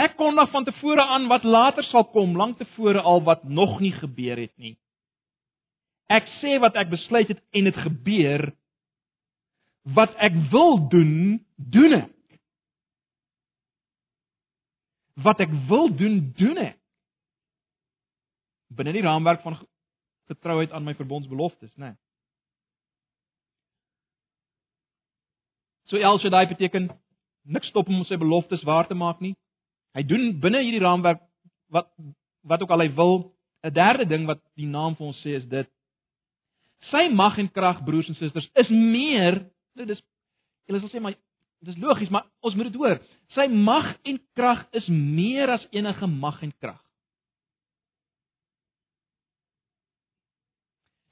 Ek 0.00 0.16
kondig 0.16 0.50
van 0.50 0.64
tevore 0.64 1.04
aan 1.04 1.28
wat 1.28 1.44
later 1.44 1.84
sal 1.84 2.04
kom, 2.12 2.36
lank 2.36 2.58
tevore 2.58 3.00
al 3.00 3.22
wat 3.24 3.44
nog 3.44 3.78
nie 3.80 3.92
gebeur 3.92 4.40
het 4.40 4.52
nie. 4.56 4.76
Ek 6.12 6.26
sê 6.40 6.58
wat 6.60 6.76
ek 6.76 6.90
besluit 6.92 7.28
het 7.28 7.40
en 7.52 7.68
dit 7.68 7.78
gebeur 7.84 8.50
wat 9.96 10.14
ek 10.22 10.34
wil 10.52 10.78
doen, 10.92 11.40
doen 11.56 11.96
ek. 12.02 12.10
Wat 15.22 15.40
ek 15.44 15.52
wil 15.68 15.90
doen, 15.96 16.20
doen 16.38 16.60
ek. 16.62 16.78
Binne 18.72 18.94
die 18.96 19.04
raamwerk 19.04 19.42
van 19.44 19.58
getrouheid 20.32 20.72
aan 20.72 20.84
my 20.84 20.94
verbondsbeloftes, 20.98 21.74
né? 21.76 21.92
Nee. 21.92 22.00
So 25.90 26.00
El 26.00 26.18
Shaddai 26.18 26.46
beteken 26.48 26.88
niks 27.44 27.68
stop 27.68 27.86
hom 27.90 28.00
om 28.00 28.08
sy 28.08 28.16
beloftes 28.16 28.62
waar 28.64 28.86
te 28.88 28.96
maak 28.96 29.20
nie. 29.20 29.34
Hy 29.92 30.04
doen 30.08 30.30
binne 30.40 30.62
hierdie 30.64 30.80
raamwerk 30.80 31.20
wat 31.72 31.90
wat 32.48 32.62
ook 32.64 32.72
al 32.72 32.86
hy 32.86 32.90
wil. 32.96 33.34
'n 33.62 33.72
Derde 33.72 34.06
ding 34.08 34.26
wat 34.26 34.40
die 34.56 34.66
naam 34.66 34.96
vir 34.96 35.06
ons 35.06 35.20
sê 35.22 35.36
is 35.36 35.44
dit 35.46 35.68
sy 36.90 37.08
mag 37.14 37.38
en 37.38 37.50
krag 37.52 37.84
broers 37.86 38.08
en 38.08 38.18
susters 38.18 38.48
is 38.58 38.70
meer 38.70 39.44
Nou 39.78 39.86
dis 39.88 40.00
julle 40.68 40.80
sal 40.82 40.90
sê 40.92 41.00
maar 41.00 41.14
dis 41.62 41.78
logies, 41.78 42.10
maar 42.10 42.26
ons 42.42 42.56
moet 42.58 42.68
dit 42.68 42.78
hoor. 42.80 42.98
Sy 43.36 43.46
mag 43.48 43.92
en 44.08 44.18
krag 44.36 44.64
is 44.76 44.88
meer 44.90 45.52
as 45.54 45.66
enige 45.70 46.08
mag 46.10 46.40
en 46.42 46.52
krag. 46.58 46.81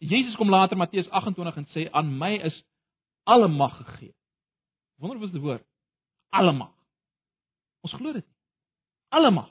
Jesus 0.01 0.37
kom 0.37 0.49
later 0.49 0.77
Matteus 0.77 1.09
28 1.13 1.57
en 1.57 1.67
sê 1.75 1.87
aan 1.93 2.13
my 2.19 2.35
is 2.49 2.57
alle 3.29 3.49
mag 3.49 3.77
gegee. 3.77 4.15
Wonder 4.97 5.21
of 5.21 5.31
dit 5.31 5.41
hoor. 5.41 5.61
Alle 6.33 6.53
mag. 6.53 6.73
Ons 7.85 7.93
glo 7.93 8.13
dit. 8.13 8.27
Alle 9.09 9.31
mag. 9.31 9.51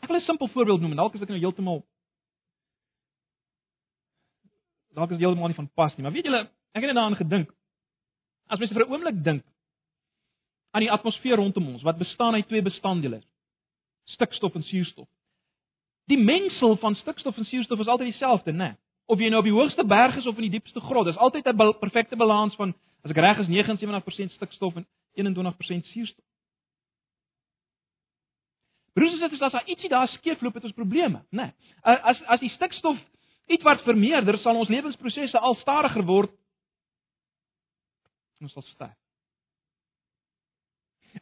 Ek 0.00 0.08
wil 0.08 0.16
'n 0.16 0.24
simpel 0.24 0.48
voorbeeld 0.48 0.80
noem 0.80 0.90
en 0.90 0.96
dalk 0.96 1.14
is 1.14 1.22
ek 1.22 1.28
nou 1.28 1.38
heeltemal 1.38 1.84
dalk 4.94 5.10
is 5.10 5.18
dit 5.18 5.24
heeltemal 5.26 5.50
nie 5.50 5.58
van 5.58 5.70
pas 5.74 5.94
nie, 5.96 6.02
maar 6.02 6.12
weet 6.12 6.26
julle, 6.28 6.42
ek 6.74 6.82
het 6.82 6.94
daaraan 6.94 7.18
gedink. 7.18 7.52
As 8.50 8.58
mens 8.58 8.72
vir 8.72 8.86
'n 8.86 8.92
oomblik 8.92 9.24
dink 9.24 9.44
aan 10.70 10.82
die 10.82 10.90
atmosfeer 10.90 11.36
rondom 11.36 11.68
ons 11.68 11.82
wat 11.82 11.98
bestaan 11.98 12.34
uit 12.34 12.48
twee 12.48 12.62
bestanddele, 12.62 13.22
stikstof 14.04 14.54
en 14.54 14.62
suurstof. 14.62 15.08
Die 16.10 16.18
mengsel 16.18 16.76
van 16.82 16.96
stikstof 16.98 17.36
en 17.38 17.46
suurstof 17.46 17.78
is 17.78 17.90
altyd 17.90 18.10
dieselfde, 18.10 18.52
né? 18.52 18.74
Of 19.10 19.20
jy 19.22 19.30
nou 19.30 19.42
op 19.42 19.46
die 19.46 19.54
hoogste 19.54 19.84
berg 19.86 20.16
is 20.18 20.26
of 20.26 20.38
in 20.38 20.48
die 20.48 20.56
diepste 20.58 20.82
grot, 20.82 21.06
dis 21.06 21.18
altyd 21.18 21.46
'n 21.46 21.78
perfekte 21.78 22.16
balans 22.16 22.54
van 22.56 22.74
as 23.04 23.10
ek 23.10 23.16
reg 23.16 23.38
is 23.38 23.48
79% 23.48 24.32
stikstof 24.32 24.76
en 24.76 24.86
21% 25.14 25.86
suurstof. 25.86 26.24
Broers 28.92 29.12
en 29.12 29.18
susters, 29.18 29.42
as 29.42 29.52
daar 29.52 29.68
ietsie 29.68 29.88
daar 29.88 30.08
skeefloop, 30.08 30.54
het 30.54 30.64
ons 30.64 30.72
probleme, 30.72 31.22
né? 31.30 31.52
As 31.82 32.22
as 32.26 32.40
die 32.40 32.50
stikstof 32.50 32.98
iets 33.46 33.62
wat 33.62 33.82
vermeerder, 33.82 34.38
sal 34.38 34.56
ons 34.56 34.68
lewensprosesse 34.68 35.38
al 35.38 35.54
stadiger 35.54 36.04
word. 36.06 36.30
Ons 38.40 38.52
sal 38.52 38.62
sterf. 38.62 39.09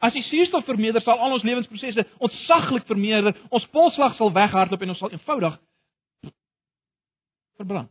As 0.00 0.12
die 0.12 0.22
suurstof 0.22 0.64
vermeerder, 0.64 1.02
sal 1.02 1.18
al 1.18 1.32
ons 1.38 1.46
lewensprosesse 1.46 2.04
ontsaglik 2.18 2.86
vermeerder. 2.86 3.36
Ons 3.50 3.66
polslag 3.72 4.16
sal 4.16 4.32
weghardloop 4.32 4.82
en 4.84 4.94
ons 4.94 4.98
sal 4.98 5.14
eenvoudig 5.14 5.56
verbrand. 7.58 7.90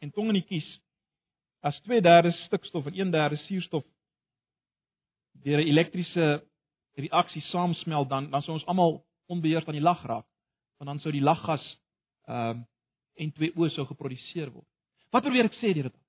En 0.00 0.10
tong 0.10 0.32
in 0.32 0.40
die 0.40 0.46
kies 0.48 0.68
as 1.60 1.76
2/3 1.84 2.32
stikstof 2.46 2.86
en 2.86 2.96
1/3 2.96 3.36
suurstof 3.46 3.84
deur 5.44 5.60
'n 5.60 5.68
elektriese 5.68 6.44
reaksie 6.96 7.42
saamsmelt 7.42 8.08
dan 8.08 8.30
dan 8.30 8.42
sou 8.42 8.54
ons 8.54 8.66
almal 8.66 9.04
onbeheers 9.26 9.66
aan 9.66 9.78
die 9.78 9.88
lag 9.90 10.02
raak. 10.02 10.26
Want 10.78 10.90
dan 10.90 11.00
sou 11.00 11.12
die 11.12 11.28
laggas 11.30 11.64
ehm 12.26 12.50
um, 12.50 12.66
N2O 13.20 13.68
sou 13.68 13.86
geproduseer 13.86 14.52
word. 14.52 14.66
Wat 15.10 15.22
probeer 15.22 15.44
ek 15.44 15.58
sê 15.60 15.74
deur 15.74 15.90
dit? 15.90 15.99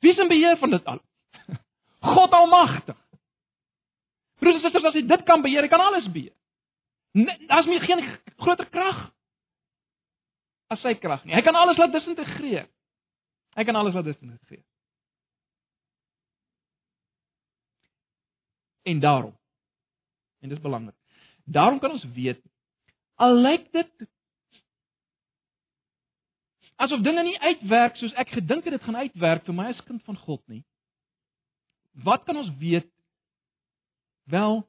Wie 0.00 0.12
is 0.12 0.18
in 0.18 0.28
beheer 0.28 0.56
van 0.60 0.70
dit 0.70 0.84
al? 0.84 1.00
God 2.14 2.30
Almagtig. 2.30 2.96
Broers 4.38 4.58
en 4.58 4.60
susters, 4.60 4.84
as 4.84 4.98
hy 4.98 5.04
dit 5.08 5.22
kan 5.28 5.42
beheer, 5.42 5.64
hy 5.64 5.72
kan 5.72 5.80
alles 5.80 6.08
beheer. 6.12 6.34
Daar's 7.48 7.68
nie 7.70 7.80
geen 7.80 8.02
groter 8.36 8.68
krag 8.68 9.06
as 10.68 10.82
sy 10.84 10.92
krag 11.00 11.24
nie. 11.24 11.32
Hy 11.32 11.42
kan 11.46 11.56
alles 11.56 11.78
laat 11.80 11.94
disintegreer. 11.94 12.66
Hy 13.56 13.64
kan 13.64 13.78
alles 13.78 13.94
laat 13.96 14.04
disintegreer. 14.10 14.64
En 18.86 19.00
daarom 19.00 19.34
en 20.44 20.52
dis 20.52 20.60
belangrik. 20.60 20.94
Daarom 21.44 21.78
kan 21.80 21.96
ons 21.96 22.04
weet 22.14 22.42
al 23.16 23.40
lyk 23.40 23.70
dit 23.72 24.08
asof 26.76 27.02
dinge 27.04 27.22
nie 27.24 27.38
uitwerk 27.40 27.96
soos 27.96 28.14
ek 28.20 28.34
gedink 28.36 28.66
het 28.66 28.76
dit 28.76 28.86
gaan 28.86 29.02
uitwerk 29.02 29.44
vir 29.46 29.56
my 29.56 29.70
as 29.72 29.82
kind 29.88 30.02
van 30.04 30.18
God 30.26 30.42
nie. 30.52 30.62
Wat 32.04 32.24
kan 32.24 32.36
ons 32.36 32.52
weet? 32.60 32.88
Wel 34.28 34.64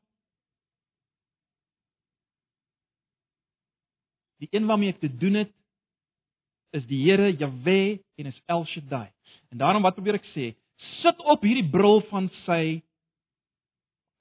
Die 4.37 4.47
een 4.51 4.67
waarmee 4.69 4.93
ek 4.93 4.99
te 5.01 5.09
doen 5.09 5.33
het 5.33 5.53
is 6.77 6.83
die 6.85 6.99
Here 7.01 7.31
Jahwe 7.33 7.97
en 8.21 8.27
is 8.29 8.41
El 8.45 8.65
Shaddai. 8.69 9.07
En 9.49 9.57
daarom 9.57 9.81
wat 9.81 9.95
probeer 9.97 10.19
ek 10.19 10.27
sê? 10.35 10.51
Sit 11.01 11.23
op 11.25 11.41
hierdie 11.41 11.65
bril 11.65 12.03
van 12.11 12.27
sy 12.43 12.83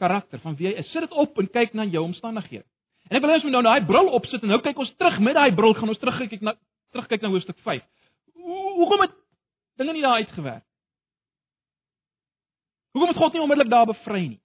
karakter, 0.00 0.40
van 0.40 0.56
wie 0.56 0.70
hy 0.70 0.78
is. 0.80 0.88
Sit 0.92 1.04
dit 1.04 1.12
op 1.12 1.36
en 1.40 1.50
kyk 1.52 1.74
na 1.76 1.84
jou 1.84 2.04
omstandighede. 2.06 2.64
En 3.10 3.18
ek 3.18 3.22
wil 3.22 3.32
hê 3.32 3.38
ons 3.38 3.44
moet 3.46 3.56
nou 3.58 3.64
daai 3.66 3.86
bril 3.86 4.08
opsit 4.18 4.42
en 4.42 4.54
nou 4.54 4.60
kyk 4.64 4.80
ons 4.82 4.94
terug 4.96 5.18
met 5.22 5.36
daai 5.36 5.52
bril 5.58 5.76
gaan 5.76 5.92
ons 5.92 6.00
terugkyk 6.00 6.42
na 6.42 6.56
terugkyk 6.96 7.22
na 7.22 7.32
hoofstuk 7.32 7.58
5. 7.64 7.84
Hoekom 8.76 9.04
het 9.04 9.14
dinge 9.80 9.92
nie 9.92 10.04
daar 10.04 10.22
uitgewerk? 10.22 10.64
Hoekom 12.96 13.12
het 13.12 13.20
God 13.20 13.32
nie 13.32 13.42
onmiddellik 13.44 13.70
daar 13.70 13.86
bevry 13.86 14.22
nie? 14.26 14.40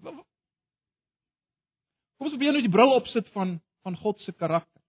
Kom 2.20 2.28
ons 2.28 2.36
probeer 2.36 2.54
nou 2.54 2.64
die 2.66 2.74
bril 2.74 2.98
opsit 3.00 3.30
van 3.36 3.60
van 3.82 3.96
God 3.98 4.20
se 4.22 4.32
karakter. 4.38 4.82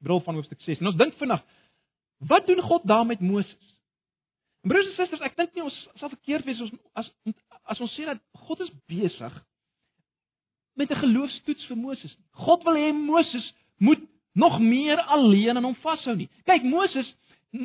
Bril 0.00 0.22
van 0.24 0.38
hoofstuk 0.38 0.60
6. 0.64 0.78
En 0.80 0.88
ons 0.88 0.96
dink 0.96 1.16
vinnig, 1.20 1.42
wat 2.30 2.46
doen 2.46 2.62
God 2.64 2.86
daar 2.88 3.04
met 3.06 3.20
Moses? 3.20 3.74
En 4.64 4.72
broers 4.72 4.88
en 4.88 4.94
susters, 4.96 5.24
ek 5.26 5.36
dink 5.36 5.52
nie 5.54 5.66
ons 5.66 5.76
sal 6.00 6.08
verkeerd 6.14 6.46
wees 6.48 6.62
as 6.62 6.72
as 7.02 7.10
as 7.74 7.82
ons 7.84 7.98
sê 7.98 8.06
dat 8.08 8.22
God 8.46 8.62
is 8.64 8.72
besig 8.88 9.36
met 10.78 10.90
'n 10.90 11.02
geloofstoets 11.02 11.66
vir 11.66 11.76
Moses. 11.76 12.16
God 12.30 12.64
wil 12.64 12.78
hê 12.80 12.92
Moses 12.94 13.52
moet 13.76 14.00
nog 14.38 14.58
meer 14.62 15.00
alleen 15.00 15.56
aan 15.56 15.66
hom 15.66 15.76
vashou 15.82 16.14
nie. 16.16 16.28
Kyk, 16.46 16.62
Moses 16.62 17.08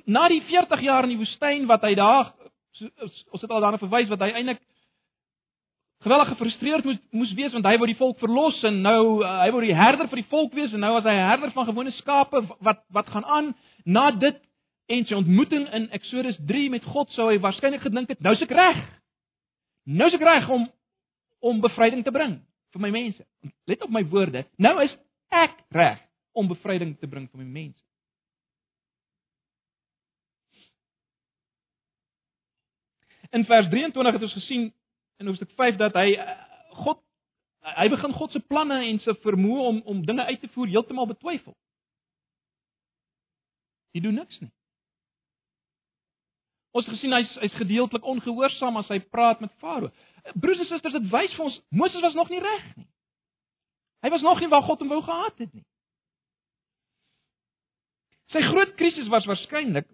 na 0.05 0.27
die 0.31 0.41
40 0.47 0.81
jaar 0.81 1.05
in 1.05 1.13
die 1.13 1.21
woestyn 1.21 1.67
wat 1.69 1.83
hy 1.85 1.93
daar 1.99 2.31
ons 2.81 3.41
het 3.43 3.51
al 3.51 3.61
daarna 3.61 3.77
verwys 3.81 4.09
wat 4.09 4.23
hy 4.23 4.31
eintlik 4.33 4.61
geweldig 6.03 6.31
gefrustreerd 6.33 6.87
moes 6.87 7.01
moes 7.11 7.33
wees 7.37 7.53
want 7.53 7.67
hy 7.67 7.75
wou 7.77 7.87
die 7.87 7.99
volk 7.99 8.17
verlos 8.23 8.57
en 8.67 8.81
nou 8.83 9.03
uh, 9.21 9.35
hy 9.43 9.51
wou 9.53 9.61
die 9.63 9.75
herder 9.77 10.09
vir 10.11 10.23
die 10.23 10.31
volk 10.31 10.55
wees 10.57 10.73
en 10.73 10.81
nou 10.83 10.95
as 10.97 11.05
hy 11.07 11.13
'n 11.13 11.29
herder 11.29 11.53
van 11.55 11.67
gewone 11.69 11.93
skape 11.99 12.41
wat 12.59 12.81
wat 12.89 13.11
gaan 13.13 13.25
aan. 13.25 13.53
Na 13.85 14.11
dit 14.11 14.39
en 14.87 15.05
sy 15.05 15.15
ontmoeting 15.15 15.67
in 15.73 15.89
Eksodus 15.91 16.39
3 16.47 16.69
met 16.69 16.83
God 16.83 17.11
sou 17.11 17.29
hy 17.29 17.37
waarskynlik 17.39 17.81
gedink 17.81 18.09
het 18.09 18.19
nou 18.19 18.33
is 18.33 18.41
ek 18.41 18.51
reg. 18.51 18.81
Nou 19.85 20.07
is 20.07 20.17
ek 20.17 20.25
reg 20.25 20.49
om 20.49 20.71
om 21.39 21.61
bevryding 21.61 22.03
te 22.03 22.11
bring 22.11 22.39
vir 22.73 22.81
my 22.81 22.89
mense. 22.89 23.23
Let 23.67 23.83
op 23.83 23.89
my 23.89 24.03
woorde. 24.09 24.45
Nou 24.57 24.81
is 24.83 24.97
ek 25.29 25.55
reg 25.69 26.01
om 26.33 26.47
bevryding 26.47 26.95
te 26.99 27.07
bring 27.07 27.29
vir 27.31 27.41
my 27.41 27.49
mense. 27.49 27.81
In 33.33 33.45
vers 33.49 33.69
23 33.69 34.13
het 34.13 34.21
ons 34.21 34.33
gesien 34.33 34.73
in 35.17 35.29
hoofstuk 35.29 35.51
5 35.57 35.79
dat 35.81 35.95
hy 35.97 36.13
eh, 36.13 36.33
God 36.83 36.99
hy 37.63 37.87
begin 37.89 38.11
God 38.13 38.31
se 38.31 38.41
planne 38.43 38.75
en 38.89 38.99
se 38.99 39.15
vermoë 39.23 39.67
om 39.69 39.79
om 39.93 40.05
dinge 40.05 40.25
uit 40.25 40.41
te 40.41 40.49
voer 40.53 40.67
heeltemal 40.67 41.07
betwyfel. 41.07 41.55
Hy 43.93 44.01
doen 44.03 44.19
niks 44.19 44.39
nie. 44.41 44.51
Ons 46.73 46.89
gesien 46.89 47.13
hy's 47.13 47.33
hy's 47.41 47.57
gedeeltelik 47.61 48.05
ongehoorsaam 48.09 48.77
as 48.81 48.89
hy 48.91 48.99
praat 49.13 49.41
met 49.41 49.53
Farao. 49.61 49.91
Broers 50.33 50.61
en 50.63 50.69
susters, 50.69 50.95
dit 50.97 51.11
wys 51.11 51.35
vir 51.37 51.45
ons 51.45 51.59
Moses 51.69 52.01
was 52.01 52.17
nog 52.17 52.29
nie 52.33 52.41
reg 52.41 52.65
nie. 52.75 52.87
Hy 54.03 54.11
was 54.11 54.25
nog 54.25 54.41
nie 54.41 54.49
waar 54.51 54.65
God 54.65 54.81
hom 54.83 54.91
wou 54.91 55.01
gehad 55.05 55.37
het 55.39 55.53
nie. 55.53 55.65
Sy 58.33 58.41
groot 58.49 58.73
krisis 58.79 59.09
was 59.13 59.27
waarskynlik 59.29 59.89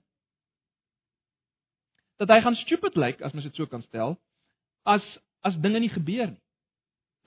dat 2.20 2.32
hy 2.34 2.42
gaan 2.44 2.56
stupid 2.60 2.96
lyk 3.00 3.20
like, 3.20 3.24
as 3.24 3.36
mens 3.36 3.48
dit 3.48 3.56
so 3.56 3.68
kan 3.68 3.84
stel 3.88 4.18
as 4.88 5.04
as 5.48 5.56
dinge 5.64 5.80
nie 5.80 5.92
gebeur 5.92 6.28
nie. 6.34 6.42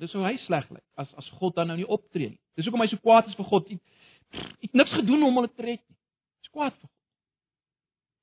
Dis 0.01 0.13
hoe 0.13 0.25
hy 0.25 0.37
sleg 0.45 0.67
lyk 0.69 0.81
like, 0.81 0.89
as 1.01 1.13
as 1.21 1.29
God 1.41 1.57
dan 1.57 1.71
nou 1.73 1.79
nie 1.81 1.89
optree 1.89 2.33
nie. 2.33 2.41
Dis 2.57 2.69
hoekom 2.69 2.85
hy 2.85 2.89
so 2.91 3.01
kwaad 3.01 3.29
is 3.31 3.37
vir 3.39 3.49
God. 3.49 3.69
Hy 3.73 4.67
het 4.67 4.77
niks 4.77 4.93
gedoen 4.97 5.25
om 5.25 5.39
hulle 5.41 5.53
te 5.53 5.65
red 5.65 5.81
nie. 5.81 5.99
Hy's 6.43 6.53
kwaad 6.53 6.77
vir 6.77 6.89
God. 6.89 6.99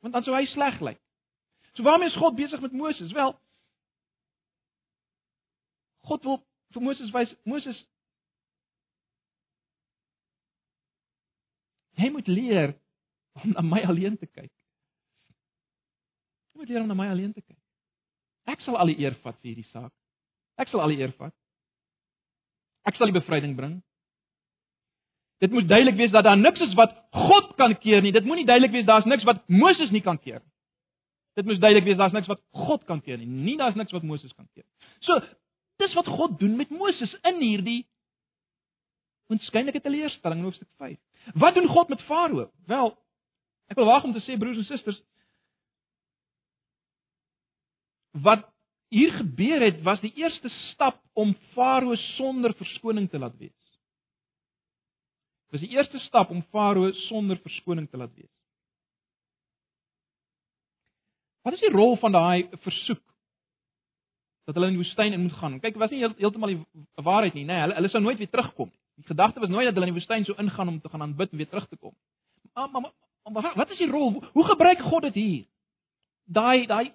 Want 0.04 0.16
dan 0.16 0.26
sou 0.26 0.36
hy 0.36 0.46
sleg 0.50 0.78
lyk. 0.80 0.98
Like. 0.98 1.02
So 1.78 1.86
waarmee 1.86 2.10
is 2.10 2.18
God 2.22 2.38
besig 2.38 2.62
met 2.62 2.74
Moses? 2.74 3.14
Wel 3.14 3.34
God 6.10 6.24
wil 6.26 6.42
vir 6.74 6.86
Moses 6.86 7.14
wys 7.14 7.34
Moses 7.46 7.78
Jy 12.00 12.10
moet 12.14 12.28
leer 12.32 12.74
om 13.44 13.54
na 13.56 13.64
my 13.66 13.82
alleen 13.88 14.16
te 14.18 14.28
kyk. 14.28 14.52
Jy 16.54 16.62
moet 16.62 16.72
leer 16.72 16.84
om 16.84 16.92
na 16.92 16.98
my 16.98 17.10
alleen 17.12 17.34
te 17.34 17.44
kyk. 17.44 17.60
Ek 18.50 18.64
sal 18.66 18.80
al 18.80 18.92
die 18.92 19.00
eer 19.04 19.18
vat 19.24 19.38
vir 19.40 19.52
hierdie 19.52 19.68
saak. 19.70 19.92
Ek 20.60 20.72
sal 20.72 20.84
al 20.84 20.94
die 20.94 21.00
eer 21.02 21.14
vat. 21.20 21.36
Ek 22.88 22.98
sal 22.98 23.12
die 23.12 23.20
bevryding 23.20 23.56
bring. 23.58 23.80
Dit 25.44 25.54
moet 25.56 25.68
duidelik 25.70 25.96
wees 25.96 26.12
dat 26.12 26.26
daar 26.28 26.40
niks 26.40 26.60
is 26.64 26.76
wat 26.76 26.96
God 27.16 27.54
kan 27.60 27.76
keer 27.80 28.02
nie. 28.04 28.12
Dit 28.16 28.26
moenie 28.28 28.48
duidelik 28.48 28.74
wees 28.76 28.88
daar's 28.88 29.08
niks 29.08 29.28
wat 29.28 29.44
Moses 29.48 29.92
nie 29.96 30.04
kan 30.04 30.20
keer 30.20 30.42
nie. 30.42 30.54
Dit 31.40 31.48
moet 31.48 31.62
duidelik 31.62 31.86
wees 31.88 32.00
daar's 32.00 32.16
niks 32.16 32.28
wat 32.28 32.42
God 32.52 32.84
kan 32.90 33.00
keer 33.02 33.20
nie. 33.22 33.28
Nie 33.28 33.56
daar's 33.60 33.78
niks 33.80 33.96
wat 33.96 34.04
Moses 34.04 34.34
kan 34.36 34.50
keer. 34.54 34.66
So, 35.06 35.20
dis 35.80 35.96
wat 35.96 36.10
God 36.12 36.40
doen 36.40 36.58
met 36.60 36.72
Moses 36.76 37.14
in 37.24 37.40
hierdie 37.40 37.80
onskynlike 39.32 39.80
teleurstelling 39.86 40.42
in 40.42 40.50
hoofstuk 40.50 40.68
5. 40.82 40.98
Wat 41.34 41.54
doen 41.54 41.68
God 41.68 41.90
met 41.90 42.02
Farao? 42.02 42.50
Wel, 42.66 42.92
ek 43.70 43.78
wil 43.78 43.86
waag 43.86 44.04
om 44.04 44.14
te 44.14 44.24
sê 44.26 44.38
broers 44.38 44.58
en 44.58 44.66
susters, 44.66 45.02
wat 48.12 48.48
hier 48.90 49.12
gebeur 49.14 49.62
het 49.62 49.84
was 49.86 50.02
die 50.02 50.14
eerste 50.18 50.50
stap 50.72 51.02
om 51.14 51.36
Farao 51.54 51.96
sonder 52.18 52.56
verskoning 52.58 53.10
te 53.10 53.20
laat 53.20 53.38
wees. 53.38 53.58
was 55.50 55.62
die 55.62 55.70
eerste 55.74 55.98
stap 56.00 56.30
om 56.30 56.44
Farao 56.54 56.92
sonder 57.08 57.40
verskoning 57.42 57.90
te 57.90 57.98
laat 57.98 58.14
wees. 58.14 58.32
Wat 61.42 61.54
is 61.54 61.64
die 61.64 61.74
rol 61.74 61.96
van 61.98 62.14
daai 62.14 62.50
versoek 62.66 63.02
dat 64.46 64.58
hulle 64.58 64.70
in 64.70 64.78
die 64.78 64.84
woestyn 64.84 65.16
moet 65.22 65.38
gaan? 65.40 65.58
Kyk, 65.62 65.74
dit 65.74 65.82
was 65.82 65.94
nie 65.94 66.04
heeltemal 66.06 66.54
die 66.54 66.60
waarheid 67.06 67.34
nie, 67.38 67.46
nê. 67.46 67.54
Nee, 67.54 67.64
hulle 67.66 67.80
hulle 67.80 67.92
sou 67.94 68.02
nooit 68.04 68.22
weer 68.22 68.30
terugkom 68.30 68.70
nie. 68.70 68.78
Die 69.00 69.08
gedagte 69.08 69.40
was 69.40 69.50
nooit 69.50 69.66
dat 69.66 69.74
hulle 69.74 69.88
in 69.88 69.94
die 69.94 70.00
woestyn 70.00 70.26
sou 70.26 70.38
ingaan 70.38 70.68
om 70.68 70.82
te 70.82 70.90
gaan 70.90 71.02
aanbid 71.02 71.32
en 71.32 71.38
weer 71.38 71.50
terug 71.50 71.68
te 71.68 71.78
kom. 71.78 71.94
Maar 72.54 72.70
maar, 72.72 72.92
maar 73.32 73.54
wat 73.56 73.70
is 73.70 73.78
die 73.78 73.90
rol? 73.90 74.24
Hoe 74.34 74.44
gebruik 74.44 74.80
God 74.80 75.02
dit 75.02 75.14
hier? 75.14 75.46
Daai 76.26 76.66
daai 76.66 76.92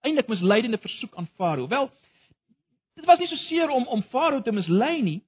eintlik 0.00 0.28
misleidende 0.28 0.78
versoek 0.78 1.14
aan 1.14 1.28
Farao. 1.36 1.68
Wel, 1.68 1.90
dit 2.94 3.04
was 3.04 3.18
nie 3.18 3.28
so 3.28 3.36
seer 3.36 3.68
om 3.70 3.86
om 3.86 4.02
Farao 4.02 4.42
te 4.42 4.52
mislei 4.52 5.02
nie. 5.02 5.20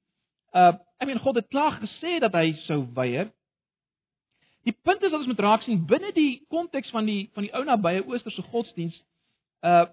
Uh, 0.52 0.72
ek 0.98 1.06
meen 1.06 1.20
God 1.20 1.34
het 1.34 1.48
klaar 1.48 1.76
gesê 1.82 2.16
dat 2.18 2.32
hy 2.32 2.52
sou 2.64 2.80
weier. 2.94 3.28
Die 4.64 4.72
punt 4.72 5.02
is 5.02 5.10
dat 5.10 5.20
ons 5.20 5.28
moet 5.28 5.44
raak 5.44 5.62
sien 5.62 5.84
binne 5.86 6.12
die 6.16 6.46
konteks 6.48 6.90
van 6.90 7.04
die 7.04 7.28
van 7.34 7.44
die 7.44 7.52
ou 7.52 7.64
nabye 7.64 8.06
oosterse 8.06 8.42
godsdiens, 8.52 8.96
uh 9.60 9.86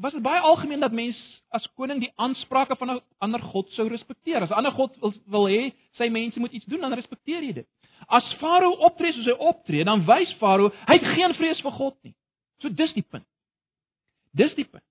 was 0.00 0.16
dit 0.16 0.22
baie 0.24 0.40
algemeen 0.40 0.80
dat 0.80 0.92
mens 0.96 1.16
as 1.50 1.66
koning 1.78 2.00
die 2.02 2.12
aansprake 2.16 2.76
van 2.78 2.90
'n 2.90 3.00
ander 3.18 3.42
god 3.52 3.70
sou 3.74 3.88
respekteer. 3.88 4.42
As 4.42 4.50
'n 4.50 4.60
ander 4.60 4.72
god 4.72 4.96
wil, 5.00 5.12
wil 5.26 5.46
hê 5.48 5.72
sy 5.98 6.08
mense 6.08 6.38
moet 6.40 6.52
iets 6.52 6.64
doen, 6.64 6.80
dan 6.80 6.92
respekteer 6.92 7.42
jy 7.42 7.52
dit. 7.52 7.66
As 8.08 8.24
Farao 8.40 8.72
optree 8.86 9.12
soos 9.12 9.26
hy 9.26 9.36
optree, 9.38 9.84
dan 9.84 10.06
wys 10.06 10.32
Farao 10.38 10.70
hy 10.86 10.94
het 10.98 11.16
geen 11.16 11.34
vrees 11.34 11.60
vir 11.60 11.72
God 11.72 11.96
nie. 12.02 12.14
So 12.60 12.68
dis 12.68 12.92
die 12.92 13.02
punt. 13.02 13.26
Dis 14.32 14.54
die 14.54 14.64
punt. 14.64 14.84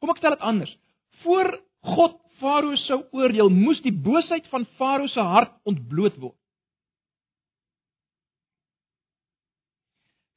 Kom 0.00 0.10
ek 0.10 0.18
stel 0.18 0.30
dit 0.30 0.40
anders. 0.40 0.76
Voor 1.22 1.60
God 1.82 2.20
Farao 2.38 2.76
sou 2.76 3.04
oordeel, 3.12 3.48
moes 3.48 3.80
die 3.80 3.92
boosheid 3.92 4.46
van 4.46 4.66
Farao 4.76 5.06
se 5.06 5.20
hart 5.20 5.52
ontbloot 5.64 6.16
word. 6.20 6.36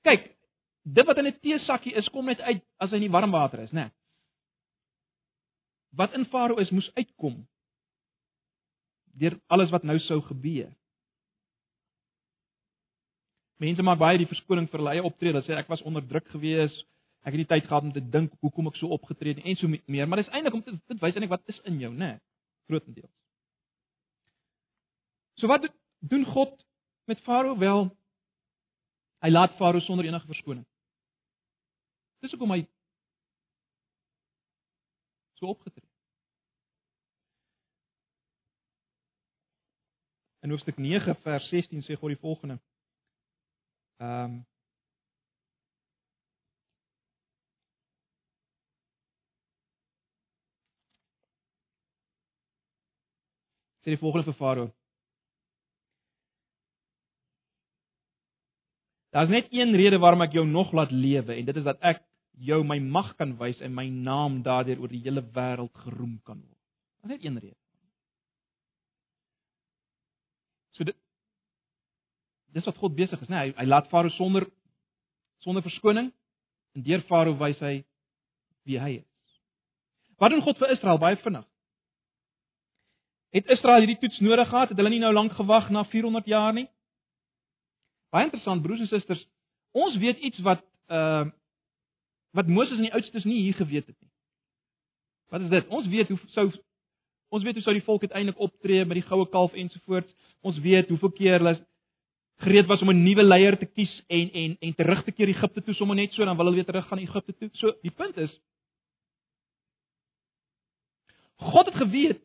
Kyk, 0.04 0.36
dit 0.84 1.06
wat 1.06 1.18
in 1.18 1.28
'n 1.28 1.40
teesakkie 1.42 1.94
is, 1.94 2.08
kom 2.10 2.26
net 2.26 2.40
uit 2.40 2.64
as 2.80 2.90
hy 2.90 2.96
in 2.96 3.02
die 3.02 3.12
warm 3.12 3.32
water 3.32 3.60
is, 3.60 3.72
né? 3.72 3.84
Nee. 3.84 3.99
Wat 5.90 6.14
in 6.14 6.26
Farao 6.26 6.60
is, 6.62 6.70
moes 6.70 6.92
uitkom 6.96 7.48
deur 9.20 9.40
alles 9.52 9.72
wat 9.74 9.84
nou 9.84 9.98
sou 10.00 10.22
gebeur. 10.22 10.70
Mense 13.60 13.84
maak 13.84 14.00
baie 14.00 14.20
die 14.22 14.30
verskoning 14.30 14.70
vir 14.72 14.80
hulle 14.80 14.94
eie 14.96 15.04
optrede, 15.04 15.42
sê 15.44 15.58
ek 15.60 15.68
was 15.72 15.84
onder 15.84 16.06
druk 16.08 16.30
gewees, 16.32 16.76
ek 17.28 17.34
het 17.34 17.42
nie 17.42 17.50
tyd 17.50 17.68
gehad 17.68 17.84
om 17.84 17.92
te 17.92 18.04
dink 18.14 18.32
hoekom 18.40 18.70
ek 18.72 18.80
so 18.80 18.88
opgetree 18.96 19.36
het 19.36 19.44
en 19.44 19.60
so 19.60 19.68
meer, 19.68 20.08
maar 20.08 20.22
dis 20.22 20.32
eintlik 20.32 20.56
om 20.56 20.64
te 20.64 20.78
dit 20.78 21.02
wys 21.02 21.18
eintlik 21.18 21.34
wat 21.34 21.52
is 21.52 21.60
in 21.68 21.82
jou, 21.84 21.92
né? 21.92 22.14
Grootendeels. 22.72 23.12
So 25.42 25.52
wat 25.52 25.68
doen 26.00 26.24
God 26.32 26.56
met 27.12 27.20
Farao 27.28 27.58
wel? 27.60 27.90
Hy 29.26 29.30
laat 29.34 29.58
Farao 29.60 29.84
sonder 29.84 30.08
enige 30.08 30.32
verskoning. 30.32 30.64
Dis 32.24 32.32
hoekom 32.36 32.56
hy 32.56 32.64
so 35.40 35.48
opgetree. 35.56 35.88
In 40.44 40.50
hoofstuk 40.50 40.78
9 40.78 41.16
vers 41.24 41.50
16 41.50 41.84
sê 41.84 41.96
God 42.00 42.16
die 42.16 42.22
volgende: 42.22 42.60
Ehm 44.00 44.24
um, 44.24 44.38
sê 53.84 53.96
die 53.96 54.00
volgende 54.00 54.28
vir 54.32 54.38
Farao. 54.40 54.70
Daar's 59.10 59.32
net 59.34 59.48
een 59.52 59.74
rede 59.76 59.98
waarom 59.98 60.22
ek 60.22 60.36
jou 60.38 60.46
nog 60.46 60.72
laat 60.72 60.92
lewe 60.92 61.34
en 61.34 61.46
dit 61.46 61.56
is 61.56 61.66
dat 61.66 61.80
ek 61.82 62.04
jou 62.40 62.64
my 62.64 62.80
mag 62.80 63.16
kan 63.20 63.36
wys 63.40 63.60
en 63.62 63.74
my 63.76 63.88
naam 63.90 64.42
daardeur 64.44 64.80
oor 64.80 64.92
die 64.92 65.02
hele 65.04 65.24
wêreld 65.36 65.74
geroem 65.84 66.20
kan 66.24 66.40
word. 66.40 66.58
Daar's 67.02 67.16
net 67.16 67.26
een 67.26 67.40
rede. 67.40 67.58
So 70.78 70.84
dit 70.88 70.96
dis 72.56 72.66
wat 72.66 72.80
God 72.82 72.96
besig 72.96 73.22
is, 73.22 73.30
né? 73.30 73.36
Nee, 73.36 73.52
hy, 73.52 73.56
hy 73.60 73.68
laat 73.68 73.90
Farao 73.92 74.10
sonder 74.16 74.48
sonder 75.44 75.64
verskoning 75.64 76.10
en 76.76 76.84
deur 76.84 77.04
Farao 77.12 77.38
wys 77.40 77.60
hy 77.64 77.76
wie 78.68 78.80
hy 78.80 78.92
is. 79.02 79.40
Wat 80.20 80.32
doen 80.32 80.44
God 80.44 80.58
vir 80.60 80.74
Israel 80.76 81.00
baie 81.00 81.20
vinnig? 81.22 81.46
Het 83.36 83.52
Israel 83.54 83.84
hierdie 83.84 84.00
toets 84.02 84.20
nodig 84.26 84.50
gehad? 84.50 84.72
Het 84.72 84.80
hulle 84.80 84.90
nie 84.90 85.02
nou 85.04 85.12
lank 85.14 85.36
gewag 85.38 85.70
na 85.70 85.84
400 85.86 86.26
jaar 86.28 86.56
nie? 86.56 86.66
Baie 88.10 88.26
interessant 88.26 88.64
broers 88.64 88.82
en 88.82 88.90
susters. 88.90 89.22
Ons 89.78 90.00
weet 90.02 90.24
iets 90.26 90.42
wat 90.48 90.66
ehm 90.90 91.30
uh, 91.30 91.36
wat 92.32 92.48
Moses 92.48 92.78
en 92.78 92.88
die 92.88 92.94
oudstes 92.94 93.26
nie 93.26 93.42
hier 93.42 93.58
geweet 93.58 93.88
het 93.88 93.98
nie. 94.00 94.12
Wat 95.30 95.42
is 95.42 95.50
dit? 95.50 95.68
Ons 95.68 95.88
weet 95.88 96.08
hoe 96.08 96.20
sou 96.36 96.50
ons 97.30 97.44
weet 97.46 97.60
hoe 97.60 97.64
sou 97.64 97.74
die 97.78 97.86
volk 97.86 98.02
uiteindelik 98.02 98.40
optree 98.42 98.86
met 98.86 98.98
die 98.98 99.06
goue 99.06 99.28
kalf 99.30 99.54
ensovoorts. 99.54 100.14
Ons 100.42 100.58
weet 100.66 100.90
hoeveel 100.90 101.12
keer 101.18 101.38
hulle 101.38 101.56
gereed 102.40 102.66
was 102.66 102.82
om 102.82 102.90
'n 102.90 103.04
nuwe 103.04 103.24
leier 103.24 103.58
te 103.58 103.66
kies 103.66 104.04
en 104.08 104.32
en 104.32 104.58
en 104.60 104.76
terug 104.76 105.04
te 105.04 105.12
keer 105.12 105.28
Egipte 105.28 105.62
toe 105.62 105.74
sommer 105.74 105.96
net 105.96 106.14
so 106.14 106.26
dan 106.26 106.38
wil 106.38 106.46
hulle 106.46 106.56
weer 106.56 106.66
terug 106.66 106.88
gaan 106.88 107.00
Egipte 107.00 107.34
toe. 107.38 107.50
So 107.54 107.74
die 107.82 107.92
punt 107.92 108.18
is 108.18 108.40
God 111.36 111.66
het 111.66 111.76
geweet 111.76 112.22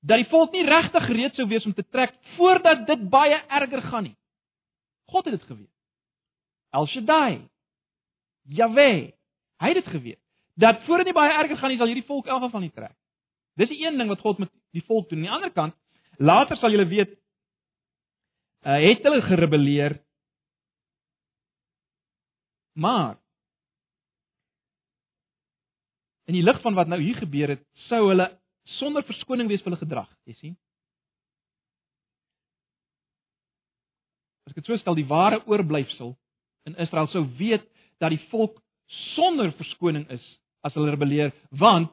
dat 0.00 0.16
die 0.16 0.30
volk 0.30 0.52
nie 0.52 0.64
regtig 0.64 1.06
gereed 1.06 1.34
sou 1.34 1.48
wees 1.48 1.66
om 1.66 1.74
te 1.74 1.84
trek 1.88 2.14
voordat 2.36 2.86
dit 2.86 3.08
baie 3.10 3.40
erger 3.48 3.82
gaan 3.82 4.02
nie. 4.02 4.16
God 5.08 5.24
het 5.24 5.34
dit 5.40 5.48
geweet. 5.48 5.72
El 6.70 6.86
Shaddai. 6.86 7.48
Yahweh. 8.48 9.12
Hy 9.58 9.70
het 9.72 9.80
dit 9.82 9.92
geweet 9.92 10.20
dat 10.58 10.82
voordat 10.86 11.06
dit 11.06 11.14
baie 11.14 11.30
erger 11.30 11.58
gaan 11.60 11.70
nie 11.70 11.78
sal 11.78 11.86
hierdie 11.86 12.06
volk 12.08 12.26
elk 12.26 12.42
geval 12.42 12.64
nie 12.64 12.72
trek. 12.74 12.96
Dis 13.58 13.70
die 13.70 13.78
een 13.84 13.98
ding 13.98 14.08
wat 14.10 14.22
God 14.24 14.40
met 14.42 14.50
die 14.74 14.82
volk 14.82 15.06
doen. 15.10 15.20
Aan 15.20 15.26
die 15.28 15.34
ander 15.36 15.52
kant, 15.54 15.76
later 16.18 16.58
sal 16.58 16.74
julle 16.74 16.88
weet 16.90 17.14
uh, 18.66 18.78
het 18.82 19.06
hulle 19.06 19.22
gerebelleer. 19.22 19.98
Maar 22.78 23.16
in 26.26 26.36
die 26.36 26.44
lig 26.44 26.58
van 26.62 26.74
wat 26.74 26.90
nou 26.90 26.98
hier 27.02 27.16
gebeur 27.22 27.54
het, 27.54 27.62
sou 27.88 28.08
hulle 28.10 28.28
sonder 28.78 29.06
verskoning 29.06 29.48
wees 29.48 29.62
vir 29.62 29.72
hulle 29.72 29.80
gedrag, 29.80 30.10
jy 30.28 30.34
sien? 30.36 30.56
As 34.44 34.52
ek 34.52 34.60
dit 34.60 34.68
so 34.68 34.76
stel, 34.80 34.98
die 34.98 35.08
ware 35.08 35.40
oorblyfsel 35.46 36.16
in 36.68 36.76
Israel 36.82 37.08
sou 37.12 37.24
weet 37.38 37.64
dat 37.98 38.14
die 38.14 38.22
volk 38.30 38.60
sonder 39.14 39.52
verskoning 39.52 40.06
is 40.10 40.24
as 40.60 40.74
hulle 40.74 40.90
rebelleer, 40.90 41.32
want 41.50 41.92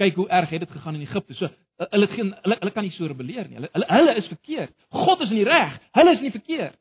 kyk 0.00 0.16
hoe 0.18 0.28
erg 0.28 0.50
het 0.50 0.64
dit 0.64 0.70
gegaan 0.70 0.98
in 0.98 1.06
Egipte. 1.06 1.34
So 1.38 1.50
hulle 1.90 2.08
geen 2.12 2.32
hulle 2.42 2.56
hulle 2.60 2.72
kan 2.74 2.86
nie 2.86 2.94
so 2.94 3.06
rebelleer 3.06 3.48
nie. 3.48 3.58
Hulle 3.60 3.70
hulle 3.72 3.90
hulle 3.92 4.16
is 4.20 4.30
verkeerd. 4.30 4.74
God 4.90 5.22
is 5.24 5.30
in 5.30 5.42
die 5.42 5.48
reg. 5.48 5.78
Hulle 5.94 6.16
is 6.16 6.24
nie 6.24 6.34
verkeerd. 6.34 6.78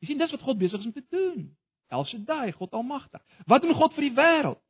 Jy 0.00 0.10
sien 0.10 0.20
dis 0.20 0.34
wat 0.36 0.44
God 0.44 0.60
besig 0.60 0.80
is 0.80 0.86
om 0.90 0.92
te 0.92 1.04
doen. 1.10 1.48
El 1.88 2.04
Shaddai, 2.04 2.52
God 2.52 2.74
Almagtig. 2.74 3.22
Wat 3.46 3.62
doen 3.62 3.74
God 3.78 3.94
vir 3.94 4.08
die 4.08 4.14
wêreld? 4.16 4.60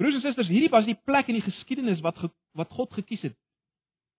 Broers 0.00 0.16
en 0.16 0.22
susters, 0.24 0.48
hierdie 0.48 0.70
was 0.72 0.86
die 0.88 0.96
plek 0.96 1.28
in 1.28 1.36
die 1.36 1.44
geskiedenis 1.44 2.00
wat 2.00 2.16
ge, 2.16 2.30
wat 2.56 2.70
God 2.72 2.94
gekies 2.96 3.26
het. 3.26 3.34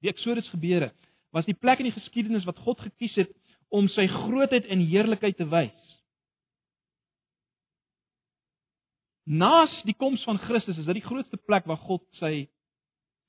Die 0.06 0.12
Exodus 0.12 0.50
gebeure 0.54 0.92
was 1.32 1.48
die 1.48 1.56
plek 1.56 1.80
in 1.80 1.88
die 1.88 1.96
geskiedenis 1.96 2.46
wat 2.46 2.60
God 2.60 2.82
gekies 2.84 3.16
het 3.16 3.32
om 3.72 3.88
sy 3.96 4.06
grootheid 4.12 4.68
en 4.72 4.84
heerlikheid 4.84 5.38
te 5.40 5.48
wys. 5.48 5.78
Naas 9.32 9.72
die 9.88 9.96
koms 9.96 10.24
van 10.28 10.42
Christus 10.44 10.80
is 10.82 10.88
dit 10.88 10.98
die 11.00 11.06
grootste 11.06 11.40
plek 11.40 11.68
waar 11.70 11.80
God 11.86 12.04
sy 12.20 12.50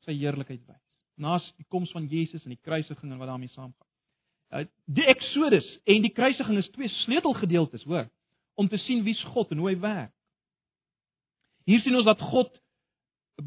sy 0.02 0.16
heerlikheid 0.18 0.64
wys. 0.66 0.87
Naas 1.20 1.44
die 1.61 1.66
koms 1.70 1.92
van 1.94 2.09
Jesus 2.11 2.42
en 2.42 2.57
die 2.57 2.64
kruisiging 2.64 3.12
en 3.12 3.20
wat 3.20 3.31
daarmee 3.31 3.52
saamgaan. 3.52 3.88
Uh, 4.52 4.64
die 4.90 5.07
Exodus 5.09 5.68
en 5.88 6.02
die 6.05 6.12
kruisiging 6.12 6.59
is 6.61 6.70
twee 6.74 6.90
sleutelgedeeltes, 7.05 7.85
hoor, 7.88 8.09
om 8.59 8.68
te 8.68 8.81
sien 8.83 9.05
wie's 9.07 9.22
God 9.33 9.52
en 9.55 9.62
hoe 9.62 9.70
hy 9.70 9.78
werk. 9.81 10.12
Hier 11.70 11.81
sien 11.85 11.94
ons 11.96 12.09
dat 12.09 12.20
God 12.33 12.50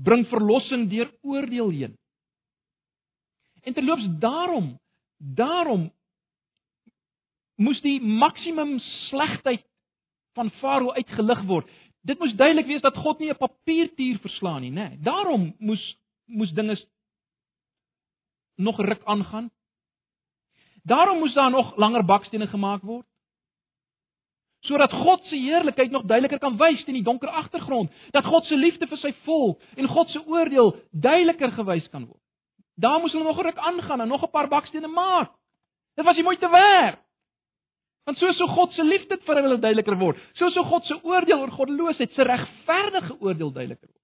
bring 0.05 0.23
verlossing 0.31 0.87
deur 0.89 1.11
oordeel 1.27 1.69
heen. 1.75 1.97
En 3.65 3.75
terloops 3.75 4.07
daarom, 4.21 4.71
daarom 5.17 5.89
moes 7.55 7.81
die 7.81 8.01
maksimum 8.01 8.79
slegheid 8.79 9.65
van 10.35 10.51
Farao 10.59 10.91
uitgelig 10.91 11.43
word 11.47 11.69
dit 12.05 12.19
moes 12.19 12.35
duidelik 12.37 12.67
wees 12.69 12.81
dat 12.81 12.97
God 12.97 13.19
nie 13.19 13.29
'n 13.29 13.37
papiertier 13.37 14.19
verslaan 14.19 14.61
nie, 14.61 14.71
nê. 14.71 14.89
Nee. 14.89 14.97
Daarom 14.99 15.55
moes 15.59 15.97
moes 16.25 16.51
dinge 16.51 16.77
nog 18.55 18.77
ruk 18.77 19.01
aangaan. 19.03 19.51
Daarom 20.83 21.19
moes 21.19 21.33
daar 21.33 21.51
nog 21.51 21.77
langer 21.77 22.05
bakstene 22.05 22.47
gemaak 22.47 22.81
word. 22.81 23.05
sodat 24.65 24.91
God 24.91 25.25
se 25.25 25.35
heerlikheid 25.35 25.91
nog 25.91 26.03
duideliker 26.03 26.39
kan 26.39 26.57
wys 26.57 26.83
teen 26.83 26.93
die 26.93 27.03
donker 27.03 27.29
agtergrond, 27.29 27.91
dat 28.11 28.25
God 28.25 28.45
se 28.45 28.57
liefde 28.57 28.87
vir 28.87 28.97
sy 28.97 29.13
volk 29.23 29.61
en 29.75 29.87
God 29.87 30.09
se 30.09 30.25
oordeel 30.25 30.75
duideliker 30.91 31.51
gewys 31.51 31.89
kan 31.89 32.05
word. 32.05 32.21
Daar 32.75 32.99
moes 32.99 33.11
hulle 33.11 33.23
nog 33.23 33.41
ruk 33.41 33.57
aangaan 33.57 34.01
en 34.01 34.07
nog 34.07 34.23
'n 34.23 34.31
paar 34.31 34.47
bakstene 34.47 34.87
maak. 34.87 35.31
Dit 35.95 36.05
was 36.05 36.15
nie 36.15 36.23
moeite 36.23 36.49
werd. 36.49 37.04
Want 38.05 38.19
soos 38.21 38.37
so 38.37 38.45
God 38.53 38.73
se 38.75 38.83
liefde 38.85 39.17
vir 39.25 39.41
hulle 39.41 39.57
duideliker 39.57 39.97
word, 39.97 40.19
so 40.37 40.51
so 40.53 40.63
God 40.69 40.85
se 40.85 40.97
oordeel 41.01 41.41
oor 41.41 41.53
goddeloosheid, 41.55 42.13
se 42.13 42.27
regverdige 42.27 43.17
oordeel 43.17 43.51
duideliker 43.55 43.89
word. 43.89 44.01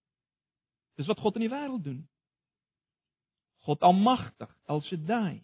Dis 0.98 1.10
wat 1.10 1.22
God 1.22 1.38
in 1.38 1.46
die 1.46 1.54
wêreld 1.54 1.86
doen. 1.86 2.02
God 3.68 3.86
almagtig, 3.86 4.50
El 4.70 4.82
Shaddai. 4.88 5.42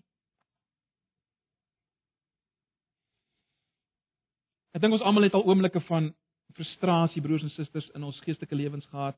Ek 4.74 4.82
dink 4.82 4.98
ons 4.98 5.06
almal 5.06 5.26
het 5.26 5.38
al 5.38 5.46
oomblikke 5.46 5.82
van 5.88 6.12
frustrasie 6.58 7.22
broers 7.22 7.46
en 7.46 7.54
susters 7.54 7.88
in 7.98 8.06
ons 8.06 8.18
geestelike 8.26 8.58
lewens 8.58 8.86
gehad. 8.90 9.18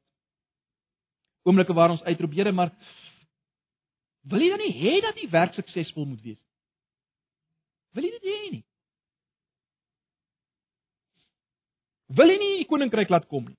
Oomblikke 1.48 1.76
waar 1.76 1.96
ons 1.96 2.04
uitroep, 2.04 2.36
Here, 2.36 2.52
maar 2.52 2.72
wil 4.28 4.44
jy 4.44 4.50
dan 4.52 4.64
nie 4.64 4.76
hê 4.76 5.00
dat 5.04 5.20
u 5.20 5.28
werk 5.32 5.56
suksesvol 5.56 6.08
moet 6.12 6.24
wees 6.24 6.40
nie? 6.40 6.56
Wil 7.96 8.08
jy 8.08 8.12
dit 8.18 8.28
hê 8.28 8.40
nie? 8.58 8.66
Wil 12.18 12.34
jy 12.34 12.38
nie 12.42 12.54
die 12.64 12.70
koninkryk 12.70 13.12
laat 13.14 13.28
kom 13.30 13.46
nie? 13.46 13.58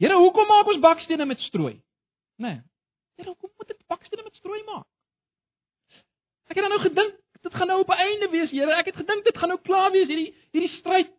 Here, 0.00 0.16
hoekom 0.16 0.46
maak 0.48 0.68
ons 0.70 0.80
bakstene 0.80 1.26
met 1.28 1.40
strooi? 1.48 1.74
Né? 2.40 2.54
Nee. 2.54 2.60
Here, 3.18 3.32
hoekom 3.34 3.50
moet 3.58 3.74
ek 3.74 3.82
bakstene 3.90 4.24
met 4.24 4.38
strooi 4.38 4.62
maak? 4.68 4.86
Ek 6.50 6.58
het 6.58 6.70
nou 6.70 6.80
gedink 6.82 7.18
dit 7.40 7.54
gaan 7.56 7.70
nou 7.72 7.80
op 7.80 7.88
'n 7.88 8.02
einde 8.04 8.28
wees, 8.28 8.50
Here. 8.50 8.72
Ek 8.76 8.86
het 8.86 8.96
gedink 8.96 9.24
dit 9.24 9.38
gaan 9.38 9.48
nou 9.48 9.60
klaar 9.60 9.90
wees 9.90 10.08
hierdie 10.08 10.34
hierdie 10.52 10.76
stryd 10.78 11.10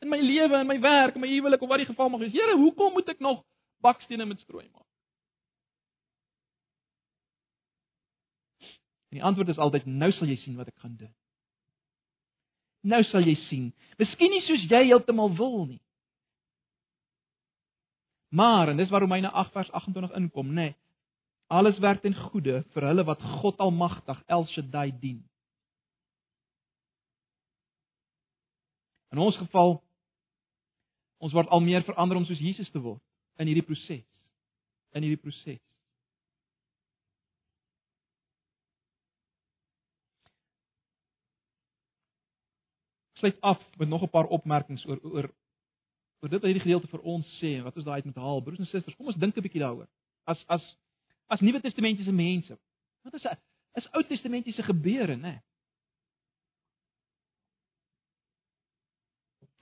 in 0.00 0.08
my 0.08 0.20
lewe 0.20 0.56
en 0.56 0.66
my 0.66 0.80
werk 0.80 1.14
en 1.14 1.20
my 1.20 1.28
huwelik 1.28 1.62
of 1.62 1.68
wat 1.68 1.78
die 1.78 1.86
geval 1.86 2.08
mag 2.08 2.20
wees. 2.20 2.32
Here, 2.32 2.56
hoekom 2.56 2.92
moet 2.92 3.08
ek 3.08 3.20
nog 3.20 3.44
bakstene 3.80 4.24
met 4.24 4.40
strooi 4.40 4.68
maak? 4.72 4.86
En 9.08 9.20
die 9.20 9.22
antwoord 9.22 9.48
is 9.48 9.58
altyd 9.58 9.86
nou 9.86 10.12
sal 10.12 10.26
jy 10.26 10.36
sien 10.36 10.56
wat 10.56 10.68
ek 10.68 10.78
gaan 10.78 10.96
doen. 10.96 11.14
Nou 12.84 13.00
sal 13.08 13.24
jy 13.24 13.34
sien. 13.48 13.68
Miskien 13.98 14.32
nie 14.32 14.42
soos 14.44 14.66
jy 14.68 14.82
heeltemal 14.90 15.32
wil 15.38 15.64
nie. 15.66 15.80
Maar 18.34 18.72
en 18.72 18.80
dis 18.80 18.90
waar 18.90 19.04
Romeine 19.04 19.30
8 19.30 19.52
vers 19.54 19.70
28 19.70 20.16
inkom, 20.18 20.50
nê. 20.52 20.72
Nee, 20.72 20.76
alles 21.46 21.78
werk 21.78 22.02
ten 22.02 22.14
goeie 22.16 22.62
vir 22.74 22.86
hulle 22.88 23.04
wat 23.06 23.22
God 23.40 23.60
Almagtig 23.62 24.20
El 24.26 24.46
Shaddai 24.50 24.90
dien. 25.00 25.20
In 29.14 29.20
ons 29.22 29.36
geval 29.38 29.78
ons 31.22 31.32
word 31.32 31.48
al 31.54 31.62
meer 31.62 31.84
verander 31.86 32.18
om 32.18 32.26
soos 32.26 32.42
Jesus 32.42 32.70
te 32.74 32.82
word 32.82 33.02
in 33.38 33.48
hierdie 33.48 33.66
proses. 33.66 34.04
In 34.94 35.06
hierdie 35.06 35.20
proses. 35.20 35.62
Sluit 43.18 43.40
af 43.40 43.60
met 43.78 43.88
nog 43.88 44.02
'n 44.02 44.10
paar 44.10 44.26
opmerkings 44.26 44.86
oor 44.86 44.98
oor 45.02 45.28
oor 46.20 46.30
dit 46.30 46.40
wat 46.40 46.50
hierdie 46.50 46.62
gedeelte 46.62 46.88
vir 46.88 47.00
ons 47.00 47.26
sê 47.40 47.56
en 47.56 47.64
wat 47.64 47.76
ons 47.76 47.84
daai 47.84 47.96
uit 47.96 48.04
moet 48.04 48.16
haal. 48.16 48.42
Broers 48.42 48.58
en 48.58 48.66
susters, 48.66 48.96
kom 48.96 49.06
ons 49.06 49.16
dink 49.16 49.36
'n 49.36 49.42
bietjie 49.42 49.60
daaroor. 49.60 49.88
As 50.24 50.44
as 50.48 50.76
as 51.28 51.40
Nuwe 51.40 51.60
Testamentiese 51.60 52.12
mense. 52.12 52.58
Wat 53.02 53.14
is 53.14 53.24
'n 53.24 53.38
is 53.74 53.88
Ou 53.92 54.02
Testamentiese 54.02 54.62
gebeure, 54.62 55.16
né? 55.16 55.20
Nee? 55.20 55.40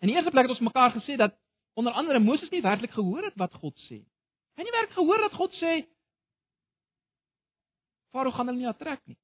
In 0.03 0.09
die 0.09 0.17
eerste 0.17 0.31
plek 0.31 0.49
het 0.49 0.51
ons 0.51 0.67
mekaar 0.67 0.93
gesê 0.93 1.17
dat 1.17 1.39
onder 1.75 1.93
andere 1.93 2.19
Moses 2.19 2.51
nie 2.51 2.63
werklik 2.63 2.91
gehoor 2.91 3.23
het 3.23 3.35
wat 3.35 3.55
God 3.55 3.79
sê. 3.79 4.03
Hy 4.55 4.61
het 4.61 4.67
nie 4.67 4.75
werklik 4.75 4.99
gehoor 4.99 5.19
dat 5.19 5.33
God 5.33 5.55
sê 5.61 5.87
Farao 8.13 8.33
gaan 8.33 8.47
hulle 8.47 8.59
nie 8.59 8.67
aantrek 8.67 9.01
nie. 9.07 9.17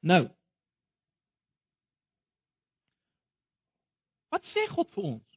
Nou. 0.00 0.35
Wat 4.36 4.44
sê 4.52 4.66
God 4.68 4.90
vir 4.92 5.04
ons? 5.14 5.36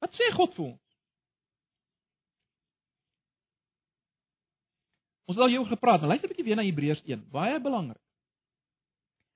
Wat 0.00 0.14
sê 0.16 0.28
God 0.32 0.54
vir 0.56 0.64
ons? 0.70 0.84
Ons 5.26 5.36
het 5.36 5.42
al 5.44 5.52
hier 5.52 5.66
gepraat, 5.68 6.00
maar 6.00 6.14
luister 6.14 6.30
'n 6.30 6.32
bietjie 6.32 6.46
weer 6.46 6.56
na 6.56 6.64
Hebreërs 6.64 7.02
1, 7.04 7.26
baie 7.30 7.60
belangrik. 7.60 8.00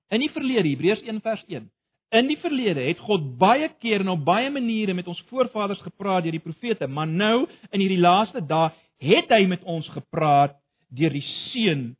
In 0.09 0.19
die 0.19 0.31
verlede, 0.33 0.69
Hebreërs 0.69 1.05
1 1.05 1.21
vers 1.21 1.43
1. 1.47 1.69
In 2.11 2.27
die 2.27 2.37
verlede 2.37 2.81
het 2.87 2.99
God 2.99 3.37
baie 3.37 3.69
keer 3.79 3.99
en 3.99 4.09
op 4.09 4.25
baie 4.25 4.49
maniere 4.49 4.93
met 4.93 5.07
ons 5.07 5.21
voorvaders 5.29 5.81
gepraat 5.81 6.23
deur 6.23 6.31
die 6.31 6.47
profete, 6.47 6.87
maar 6.87 7.07
nou 7.07 7.47
in 7.71 7.79
hierdie 7.79 8.01
laaste 8.01 8.41
dae 8.41 8.71
het 8.97 9.29
hy 9.29 9.45
met 9.45 9.63
ons 9.63 9.87
gepraat 9.89 10.57
deur 10.89 11.13
die 11.13 11.27
seun. 11.51 11.95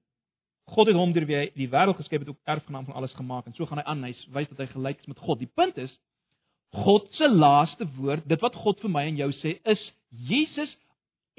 God 0.65 0.87
het 0.87 0.95
hom 0.95 1.13
deur 1.13 1.25
wie 1.25 1.37
hy 1.37 1.47
die 1.55 1.69
wêreld 1.71 1.97
geskep 1.99 2.23
het 2.23 2.29
ook 2.29 2.39
erfgenaam 2.49 2.85
van 2.85 2.95
alles 2.95 3.13
gemaak 3.13 3.47
en 3.47 3.53
so 3.53 3.65
gaan 3.65 3.81
hy 3.81 3.87
aan, 3.89 4.03
hy 4.03 4.13
wys 4.35 4.49
dat 4.53 4.63
hy 4.63 4.67
gelyk 4.71 4.99
is 4.99 5.09
met 5.11 5.19
God. 5.19 5.39
Die 5.39 5.49
punt 5.49 5.77
is 5.77 5.91
God 6.71 7.09
se 7.17 7.27
laaste 7.27 7.87
woord, 7.97 8.27
dit 8.29 8.41
wat 8.41 8.55
God 8.55 8.79
vir 8.79 8.91
my 8.93 9.03
en 9.09 9.17
jou 9.19 9.31
sê, 9.41 9.57
is 9.67 9.81
Jesus 10.09 10.71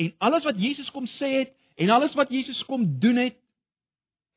en 0.00 0.12
alles 0.18 0.44
wat 0.44 0.58
Jesus 0.60 0.90
kom 0.92 1.06
sê 1.16 1.30
het 1.38 1.54
en 1.80 1.92
alles 1.94 2.14
wat 2.18 2.32
Jesus 2.32 2.60
kom 2.68 2.84
doen 3.00 3.16
het. 3.16 3.38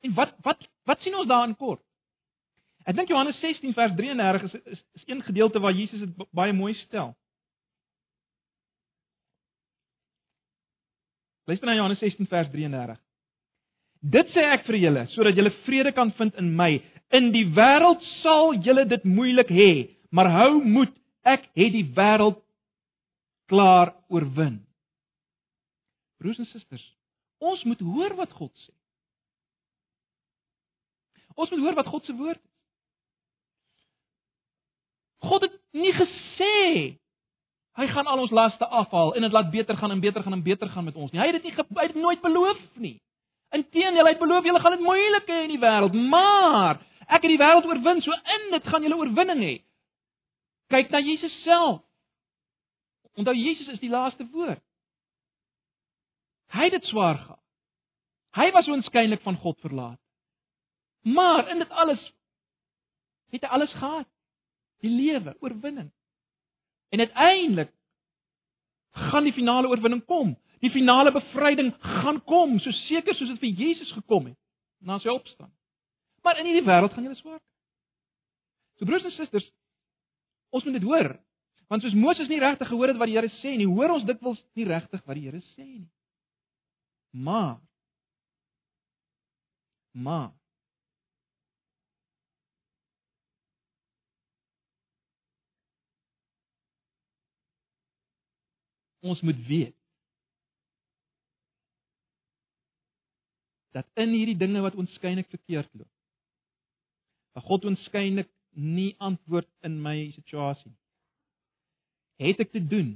En 0.06 0.14
wat 0.16 0.36
wat 0.46 0.64
wat 0.86 1.02
sien 1.02 1.16
ons 1.18 1.28
daarin 1.28 1.56
kort? 1.58 1.82
Ek 2.86 2.96
dink 2.96 3.10
Johannes 3.10 3.40
16 3.42 3.74
vers 3.74 3.96
33 3.98 4.44
is 4.48 4.58
is, 4.78 4.82
is 5.02 5.08
een 5.10 5.24
gedeelte 5.26 5.60
waar 5.60 5.74
Jesus 5.74 6.06
dit 6.06 6.28
baie 6.32 6.54
mooi 6.54 6.74
stel. 6.86 7.16
Luister 11.46 11.68
na 11.68 11.76
Johannes 11.76 12.00
16 12.00 12.28
vers 12.28 12.50
33. 12.50 13.05
Dit 14.06 14.30
sê 14.36 14.44
ek 14.54 14.68
vir 14.68 14.78
julle 14.84 15.06
sodat 15.16 15.38
julle 15.38 15.54
vrede 15.66 15.94
kan 15.96 16.12
vind 16.20 16.36
in 16.42 16.52
my. 16.58 16.76
In 17.16 17.32
die 17.34 17.46
wêreld 17.58 18.04
sal 18.22 18.54
julle 18.66 18.86
dit 18.90 19.04
moeilik 19.08 19.50
hê, 19.50 19.72
maar 20.14 20.30
hou 20.30 20.62
moed, 20.62 20.94
ek 21.26 21.48
het 21.58 21.74
die 21.74 21.86
wêreld 21.98 22.42
klaar 23.50 23.94
oorwin. 24.14 24.60
Broers 26.22 26.42
en 26.42 26.50
susters, 26.50 26.86
ons 27.42 27.64
moet 27.66 27.82
hoor 27.82 28.16
wat 28.18 28.34
God 28.38 28.54
sê. 28.66 28.74
Ons 31.36 31.52
moet 31.52 31.66
hoor 31.66 31.76
wat 31.78 31.90
God 31.92 32.06
se 32.06 32.14
woord 32.16 32.40
is. 32.40 32.52
God 35.26 35.48
het 35.48 35.56
nie 35.76 35.94
gesê 35.96 36.56
hy 37.76 37.88
gaan 37.92 38.08
al 38.08 38.22
ons 38.24 38.32
laste 38.32 38.66
afhaal 38.66 39.16
en 39.18 39.26
dit 39.26 39.34
laat 39.36 39.50
beter 39.52 39.76
gaan 39.78 39.92
en 39.92 40.04
beter 40.04 40.24
gaan 40.24 40.38
en 40.38 40.44
beter 40.44 40.70
gaan 40.72 40.86
met 40.86 40.96
ons 40.96 41.12
nie. 41.12 41.20
Hy 41.20 41.28
het 41.32 41.42
dit 41.42 41.50
nie 41.50 41.56
hy 41.56 41.88
het 41.90 41.98
nooit 42.00 42.22
beloof 42.24 42.62
nie. 42.80 42.96
Inteendeel, 43.54 44.06
hy 44.06 44.14
het 44.16 44.20
beloof 44.20 44.46
julle 44.48 44.60
gaan 44.60 44.76
dit 44.78 44.84
moeilik 44.84 45.30
hê 45.30 45.44
in 45.46 45.54
die 45.54 45.62
wêreld, 45.62 45.94
maar 45.94 46.82
ek 47.06 47.22
het 47.22 47.32
die 47.32 47.40
wêreld 47.40 47.68
oorwin, 47.70 48.02
so 48.02 48.12
in 48.12 48.52
dit 48.52 48.70
gaan 48.72 48.84
julle 48.84 48.98
oorwinning 48.98 49.44
hê. 49.46 49.56
Kyk 50.74 50.90
na 50.90 51.00
Jesus 51.00 51.34
self. 51.44 51.84
Onthou 53.16 53.36
Jesus 53.36 53.68
is 53.72 53.80
die 53.80 53.90
laaste 53.90 54.26
woord. 54.34 54.64
Hy 56.52 56.68
het 56.68 56.76
dit 56.76 56.90
swaar 56.90 57.18
gehad. 57.20 57.42
Hy 58.36 58.50
was 58.52 58.68
oënskynlik 58.68 59.22
van 59.24 59.38
God 59.40 59.60
verlaat. 59.64 60.00
Maar 61.06 61.48
in 61.54 61.62
dit 61.64 61.70
alles 61.70 62.02
het 63.32 63.44
hy 63.44 63.48
alles 63.48 63.72
gehad 63.78 64.08
die 64.84 64.92
lewe, 64.92 65.36
oorwinning. 65.40 65.92
En 66.90 67.00
uiteindelik 67.00 67.72
gaan 68.92 69.24
die 69.24 69.34
finale 69.34 69.68
oorwinning 69.68 70.04
kom. 70.06 70.36
Die 70.64 70.72
finale 70.72 71.12
bevryding 71.12 71.74
gaan 71.82 72.22
kom, 72.30 72.60
so 72.60 72.72
seker 72.86 73.16
soos 73.16 73.34
dit 73.34 73.44
vir 73.44 73.66
Jesus 73.66 73.92
gekom 73.98 74.32
het 74.32 74.40
na 74.86 75.00
sy 75.02 75.10
opstaan. 75.12 75.52
Maar 76.24 76.40
in 76.42 76.50
hierdie 76.50 76.66
wêreld 76.66 76.94
gaan 76.94 77.06
jy 77.08 77.16
swaar. 77.20 77.42
So 78.80 78.88
broers 78.88 79.06
en 79.08 79.14
susters, 79.16 79.46
ons 80.56 80.66
moet 80.66 80.78
dit 80.80 80.88
hoor. 80.88 81.16
Want 81.72 81.82
soos 81.82 81.98
Moses 81.98 82.30
nie 82.30 82.40
regtig 82.40 82.70
gehoor 82.70 82.92
het 82.94 83.00
wat 83.02 83.10
die 83.10 83.18
Here 83.18 83.32
sê 83.42 83.56
nie, 83.58 83.68
hoor 83.70 83.96
ons 83.96 84.08
dikwels 84.08 84.42
nie 84.58 84.68
regtig 84.70 85.02
wat 85.06 85.18
die 85.18 85.28
Here 85.28 85.42
sê 85.56 85.66
nie. 85.66 85.88
Maar 87.16 87.62
maar 89.96 90.34
ons 99.06 99.22
moet 99.22 99.40
weet 99.48 99.85
dat 103.76 103.88
in 104.00 104.14
hierdie 104.16 104.38
dinge 104.40 104.62
wat 104.64 104.78
oënskynlik 104.80 105.28
verkeerd 105.34 105.72
loop, 105.76 105.92
dat 107.36 107.44
God 107.44 107.68
oënskynlik 107.68 108.32
nie 108.56 108.94
antwoord 109.04 109.50
in 109.68 109.82
my 109.84 109.98
situasie 110.16 110.70
nie. 110.72 110.82
Het 112.24 112.46
ek 112.46 112.54
te 112.54 112.62
doen 112.64 112.94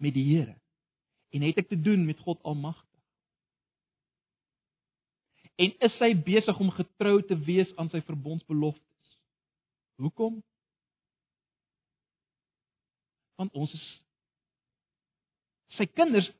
met 0.00 0.16
die 0.16 0.24
Here 0.30 0.56
en 1.36 1.44
het 1.44 1.60
ek 1.60 1.68
te 1.68 1.76
doen 1.78 2.06
met 2.08 2.18
God 2.24 2.40
Almagtig. 2.48 2.88
En 5.60 5.74
is 5.84 5.98
hy 6.00 6.14
besig 6.24 6.58
om 6.58 6.72
getrou 6.72 7.18
te 7.28 7.36
wees 7.36 7.68
aan 7.76 7.92
sy 7.92 8.00
verbondsbeloftes? 8.08 9.18
Hoekom? 10.00 10.40
Want 13.36 13.52
ons 13.52 13.76
is 13.76 13.84
sy 15.78 15.86
kinders 15.86 16.30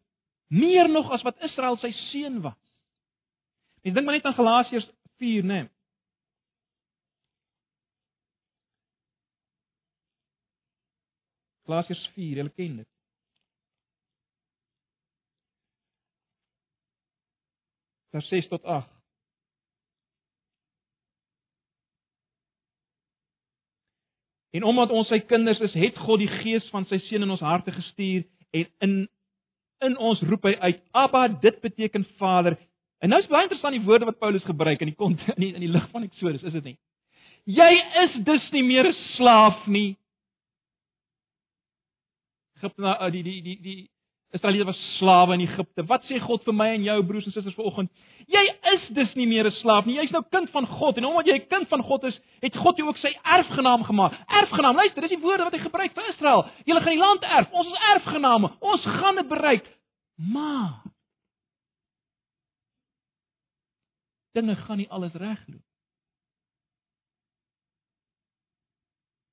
meer 0.50 0.88
nog 0.90 1.10
as 1.14 1.22
wat 1.22 1.42
Israel 1.46 1.78
sy 1.78 1.92
seun 2.10 2.40
was. 2.42 2.58
Mens 3.82 3.94
dink 3.96 4.06
maar 4.06 4.18
net 4.18 4.26
aan 4.28 4.34
Galasiërs 4.34 4.88
4, 5.22 5.44
né? 5.44 5.60
Nee. 5.62 5.68
Galasiërs 11.70 12.06
4, 12.14 12.36
julle 12.36 12.50
ken 12.50 12.80
dit. 12.82 12.88
Vers 18.10 18.28
6 18.28 18.48
tot 18.48 18.64
8. 18.64 18.88
En 24.50 24.66
omdat 24.66 24.90
ons 24.90 25.06
sy 25.06 25.20
kinders 25.30 25.60
is, 25.62 25.76
het 25.78 25.98
God 25.98 26.18
die 26.24 26.32
gees 26.40 26.66
van 26.74 26.88
sy 26.90 26.98
seun 27.06 27.22
in 27.22 27.30
ons 27.30 27.44
harte 27.44 27.70
gestuur 27.70 28.26
en 28.50 28.66
in 28.82 28.96
in 29.86 29.96
ons 29.98 30.20
roep 30.28 30.44
hy 30.48 30.54
uit 30.60 30.82
Abba, 30.92 31.26
dit 31.42 31.60
beteken 31.60 32.06
Vader. 32.18 32.56
En 33.00 33.12
nou 33.12 33.20
is 33.22 33.28
baie 33.30 33.46
interessant 33.46 33.76
die 33.76 33.84
woorde 33.84 34.08
wat 34.10 34.18
Paulus 34.20 34.44
gebruik 34.44 34.82
in 34.84 34.92
die 34.92 34.98
kont 34.98 35.22
in 35.36 35.40
die, 35.40 35.52
in 35.54 35.64
die 35.64 35.72
lig 35.72 35.86
van 35.92 36.04
Eksodus, 36.04 36.44
is 36.44 36.56
dit 36.58 36.72
nie? 36.72 36.76
Jy 37.48 37.70
is 38.04 38.18
dus 38.26 38.50
nie 38.52 38.62
meer 38.62 38.90
'n 38.90 38.96
slaaf 39.16 39.66
nie. 39.66 39.96
Egipte 42.60 42.84
eh, 42.84 43.10
die 43.12 43.22
die 43.22 43.40
die 43.42 43.58
die 43.62 43.80
Israeliete 44.30 44.64
was 44.64 44.96
slawe 44.98 45.34
in 45.34 45.40
Egipte. 45.40 45.82
Wat 45.86 46.04
sê 46.06 46.20
God 46.22 46.44
vir 46.46 46.54
my 46.54 46.68
en 46.76 46.84
jou 46.86 46.96
broers 47.06 47.26
en 47.26 47.34
susters 47.34 47.56
vanoggend? 47.56 47.90
Jy 48.30 48.42
is 48.74 48.84
dus 48.94 49.14
nie 49.18 49.26
meer 49.26 49.46
'n 49.46 49.56
slaaf 49.58 49.86
nie. 49.86 49.96
Jy's 49.96 50.12
nou 50.12 50.22
kind 50.30 50.50
van 50.50 50.66
God 50.66 50.96
en 50.96 51.04
omdat 51.04 51.26
jy 51.26 51.34
'n 51.34 51.48
kind 51.48 51.68
van 51.68 51.82
God 51.82 52.04
is, 52.04 52.20
het 52.40 52.56
God 52.56 52.76
jou 52.76 52.88
ook 52.88 52.96
sy 52.96 53.12
erfgenaam 53.22 53.82
gemaak. 53.82 54.12
Erfgenaam. 54.28 54.76
Luister, 54.76 55.02
dis 55.02 55.10
die 55.10 55.18
woorde 55.18 55.44
wat 55.44 55.52
hy 55.52 55.58
gebruik 55.58 55.92
vir 55.92 56.08
Israel. 56.08 56.48
Julle 56.64 56.80
gaan 56.80 56.92
die 56.92 56.98
land 56.98 57.22
erf. 57.22 57.50
Ons 57.52 57.66
is 57.66 57.78
erfgename. 57.94 58.50
Ons 58.60 58.84
gaan 58.84 59.14
dit 59.14 59.28
bereik. 59.28 59.66
Maar 60.16 60.82
dinge 64.32 64.56
gaan 64.56 64.76
nie 64.76 64.90
alles 64.90 65.12
regloop. 65.12 65.62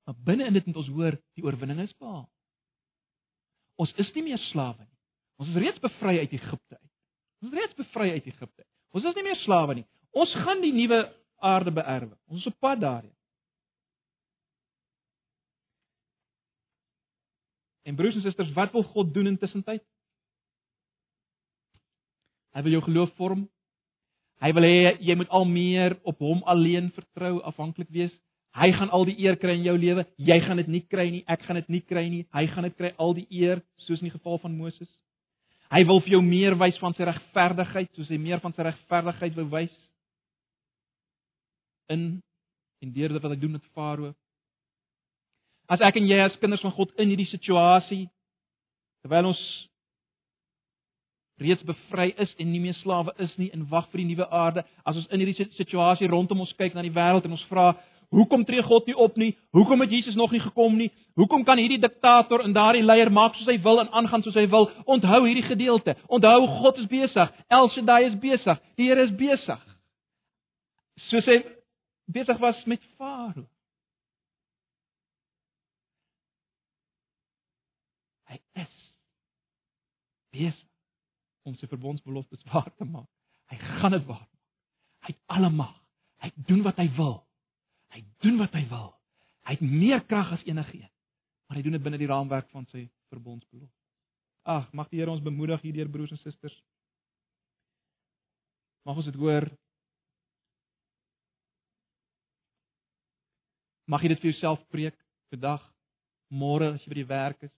Maar 0.04 0.16
binne 0.24 0.44
in 0.44 0.52
dit 0.52 0.66
moet 0.66 0.76
ons 0.76 0.88
hoor 0.88 1.20
die 1.34 1.44
oorwinning 1.44 1.80
is 1.80 1.96
behaal. 1.96 2.28
Ons 3.78 3.92
is 4.02 4.10
nie 4.16 4.24
meer 4.26 4.40
slawe 4.50 4.82
nie. 4.82 4.94
Ons 5.38 5.52
is 5.52 5.60
reeds 5.62 5.82
bevry 5.82 6.16
uit 6.18 6.32
Egipte 6.34 6.74
uit. 6.74 6.90
Ons 7.38 7.52
is 7.52 7.58
reeds 7.60 7.78
bevry 7.78 8.08
uit 8.16 8.26
Egipte. 8.26 8.64
Ons 8.96 9.06
is 9.06 9.14
nie 9.18 9.26
meer 9.28 9.38
slawe 9.44 9.76
nie. 9.78 9.86
Ons 10.18 10.32
gaan 10.42 10.62
die 10.64 10.74
nuwe 10.74 11.04
aarde 11.44 11.70
beerwe. 11.74 12.16
Ons 12.26 12.42
is 12.42 12.50
op 12.50 12.58
pad 12.58 12.80
daarheen. 12.82 13.14
En 17.88 17.96
broers 17.96 18.18
en 18.18 18.24
susters, 18.26 18.50
wat 18.52 18.74
wil 18.74 18.84
God 18.84 19.14
doen 19.14 19.30
intussen 19.30 19.62
tyd? 19.64 19.84
Hy 22.52 22.64
wil 22.66 22.74
jou 22.74 22.82
geloof 22.84 23.14
vorm. 23.16 23.46
Hy 24.42 24.50
wil 24.54 24.66
hê 24.66 24.96
jy 25.02 25.14
moet 25.18 25.30
al 25.34 25.46
meer 25.48 25.96
op 26.06 26.20
hom 26.22 26.42
alleen 26.50 26.90
vertrou, 26.96 27.38
afhanklik 27.48 27.88
wees. 27.94 28.12
Hy 28.58 28.70
gaan 28.74 28.90
al 28.90 29.04
die 29.06 29.16
eer 29.22 29.36
kry 29.38 29.54
in 29.58 29.66
jou 29.66 29.76
lewe. 29.78 30.04
Jy 30.18 30.38
gaan 30.44 30.58
dit 30.58 30.70
nie 30.72 30.84
kry 30.90 31.06
nie. 31.12 31.24
Ek 31.30 31.44
gaan 31.46 31.60
dit 31.60 31.68
nie 31.70 31.82
kry 31.86 32.08
nie. 32.10 32.24
Hy 32.34 32.46
gaan 32.52 32.66
dit 32.66 32.76
kry 32.78 32.92
al 32.98 33.14
die 33.14 33.26
eer, 33.30 33.62
soos 33.86 34.02
in 34.02 34.08
die 34.08 34.14
geval 34.16 34.40
van 34.42 34.56
Moses. 34.58 34.90
Hy 35.68 35.82
wil 35.86 36.00
vir 36.00 36.16
jou 36.16 36.22
meer 36.24 36.56
wys 36.58 36.78
van 36.80 36.96
sy 36.96 37.04
regverdigheid, 37.06 37.90
soos 37.94 38.08
hy 38.08 38.18
meer 38.20 38.40
van 38.40 38.54
sy 38.56 38.64
regverdigheid 38.66 39.36
wou 39.36 39.46
wys 39.52 39.74
in 41.92 42.08
en 42.84 42.92
deur 42.94 43.10
dit 43.10 43.22
wat 43.22 43.32
hy 43.32 43.38
doen 43.40 43.56
met 43.56 43.70
Farao. 43.74 44.12
As 45.68 45.82
ek 45.84 45.98
en 46.00 46.06
jy 46.08 46.18
as 46.22 46.36
kinders 46.40 46.62
van 46.64 46.72
God 46.76 46.92
in 47.00 47.10
hierdie 47.10 47.28
situasie 47.28 48.06
terwyl 49.02 49.32
ons 49.32 49.40
reeds 51.42 51.62
bevry 51.66 52.08
is 52.18 52.30
en 52.38 52.48
nie 52.50 52.60
meer 52.62 52.76
slawe 52.80 53.12
is 53.22 53.34
nie 53.38 53.50
en 53.54 53.66
wag 53.70 53.86
vir 53.92 54.02
die 54.02 54.08
nuwe 54.12 54.26
aarde, 54.34 54.64
as 54.84 54.96
ons 54.98 55.10
in 55.14 55.22
hierdie 55.22 55.48
situasie 55.58 56.08
rondom 56.10 56.42
ons 56.42 56.54
kyk 56.58 56.74
na 56.74 56.82
die 56.86 56.94
wêreld 56.94 57.26
en 57.28 57.36
ons 57.36 57.44
vra, 57.50 57.72
Hoekom 58.08 58.44
tree 58.44 58.62
God 58.62 58.86
nie 58.86 58.96
op 58.96 59.16
nie? 59.16 59.36
Hoekom 59.50 59.80
het 59.80 59.90
Jesus 59.90 60.14
nog 60.14 60.30
nie 60.30 60.40
gekom 60.40 60.76
nie? 60.76 60.88
Hoekom 61.14 61.44
kan 61.44 61.58
hierdie 61.58 61.80
diktator 61.80 62.40
en 62.40 62.54
daardie 62.56 62.82
leier 62.82 63.10
maak 63.12 63.34
soos 63.36 63.50
hy 63.50 63.58
wil 63.60 63.82
en 63.82 63.90
aangaan 63.92 64.22
soos 64.24 64.38
hy 64.38 64.46
wil? 64.48 64.70
Onthou 64.88 65.26
hierdie 65.26 65.44
gedeelte. 65.44 65.96
Onthou 66.06 66.46
God 66.62 66.80
is 66.80 66.88
besig. 66.88 67.34
El 67.52 67.68
Shaddai 67.74 68.06
is 68.08 68.16
besig. 68.22 68.62
Die 68.80 68.88
Here 68.88 69.04
is 69.04 69.12
besig. 69.12 69.60
Soos 71.10 71.28
hy 71.28 71.42
besig 72.08 72.40
was 72.40 72.64
met 72.64 72.80
Farao. 72.96 73.44
Hy 78.32 78.40
is 78.64 78.74
besig 80.32 80.64
om 81.44 81.60
sy 81.60 81.68
verbondsbeloftes 81.68 82.44
waar 82.48 82.72
te 82.72 82.88
maak. 82.88 83.08
Hy 83.52 83.60
gaan 83.80 83.92
dit 83.96 84.04
waar 84.08 84.24
maak. 84.24 84.34
Hy 85.04 85.12
het 85.12 85.22
alle 85.36 85.52
mag. 85.52 85.76
Hy 86.24 86.32
doen 86.48 86.64
wat 86.64 86.80
hy 86.80 86.88
wil. 86.96 87.27
Doen 88.24 88.38
wat 88.40 88.54
hy 88.58 88.64
wil. 88.70 88.92
Hy 89.46 89.56
het 89.56 89.64
meer 89.64 90.02
krag 90.04 90.32
as 90.34 90.44
enigiets. 90.46 90.90
Maar 91.48 91.56
hy 91.56 91.62
doen 91.64 91.78
dit 91.78 91.82
binne 91.82 92.00
die 92.00 92.08
raamwerk 92.10 92.50
van 92.52 92.66
sy 92.68 92.84
verbondsbelofte. 93.08 93.72
Ag, 94.48 94.66
mag 94.72 94.88
die 94.90 95.00
Here 95.00 95.12
ons 95.12 95.24
bemoedig 95.24 95.62
hierdeur 95.64 95.88
broers 95.92 96.12
en 96.12 96.20
susters. 96.20 96.56
Mag 98.84 99.00
ons 99.00 99.08
dit 99.08 99.16
hoor. 99.20 99.48
Mag 103.88 104.04
jy 104.04 104.12
dit 104.12 104.20
vir 104.20 104.30
jouself 104.32 104.60
preek 104.72 104.96
vandag, 105.32 105.64
môre 106.28 106.74
as 106.74 106.84
jy 106.84 106.92
by 106.92 107.00
die 107.00 107.08
werk 107.08 107.48
is. 107.48 107.54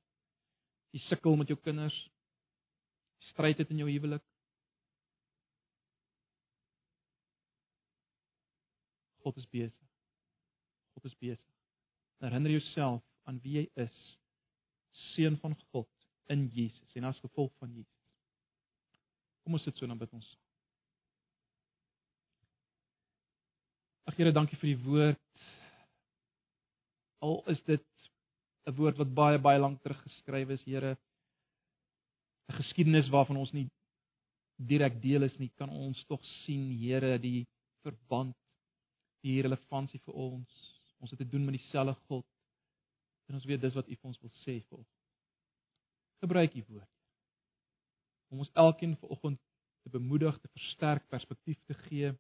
Jy 0.95 1.03
sukkel 1.09 1.39
met 1.39 1.51
jou 1.51 1.59
kinders. 1.59 1.97
Stryd 3.33 3.59
dit 3.63 3.75
in 3.75 3.83
jou 3.83 3.91
huwelik. 3.91 4.23
God 9.27 9.39
is 9.39 9.51
besig. 9.51 9.90
God 11.01 11.11
is 11.11 11.17
besig. 11.17 11.47
Herinner 12.21 12.51
jouself 12.51 13.03
aan 13.25 13.41
wie 13.41 13.57
jy 13.57 13.65
is. 13.81 13.97
Seun 15.15 15.39
van 15.41 15.57
God 15.71 15.89
in 16.29 16.49
Jesus 16.53 16.97
en 16.99 17.09
as 17.09 17.21
gevolg 17.25 17.53
van 17.59 17.73
Jesus. 17.73 18.01
Kom 19.45 19.57
ons 19.57 19.65
sit 19.65 19.77
so 19.79 19.87
en 19.87 19.95
dan 19.95 20.01
bid 20.03 20.13
ons. 20.13 20.29
Ag 24.11 24.19
Here, 24.19 24.33
dankie 24.35 24.59
vir 24.61 24.75
die 24.75 24.83
woord. 24.85 25.47
Al 27.25 27.41
is 27.53 27.63
dit 27.65 27.87
'n 28.67 28.77
woord 28.77 28.99
wat 28.99 29.15
baie 29.15 29.39
baie 29.39 29.61
lank 29.61 29.81
terug 29.83 30.03
geskryf 30.03 30.51
is, 30.51 30.65
Here. 30.65 30.99
'n 32.51 32.57
Geskiedenis 32.61 33.09
waarvan 33.09 33.37
ons 33.37 33.53
nie 33.53 33.69
direk 34.57 35.01
deel 35.01 35.23
is 35.23 35.39
nie, 35.39 35.51
kan 35.57 35.71
ons 35.71 36.05
tog 36.05 36.21
sien, 36.45 36.77
Here, 36.77 37.19
die 37.19 37.47
verband, 37.83 38.37
die 39.23 39.41
relevantie 39.41 40.01
vir 40.05 40.15
ons. 40.15 40.70
Ons 41.01 41.11
het 41.11 41.19
te 41.19 41.29
doen 41.29 41.45
met 41.45 41.57
dieselfde 41.57 41.95
God. 42.09 42.27
En 43.27 43.35
ons 43.35 43.45
weet 43.45 43.61
dis 43.61 43.75
wat 43.75 43.89
U 43.89 43.97
vir 43.97 44.11
ons 44.11 44.21
wil 44.21 44.33
sê 44.45 44.57
vir. 44.69 44.87
Gebruik 46.25 46.55
U 46.55 46.65
woord. 46.69 46.91
Om 48.31 48.45
ons 48.45 48.53
elkeen 48.53 48.97
vanoggend 49.01 49.41
te 49.83 49.91
bemoedig, 49.91 50.39
te 50.41 50.49
versterk, 50.49 51.07
perspektief 51.09 51.59
te 51.65 51.75
gee. 51.75 52.13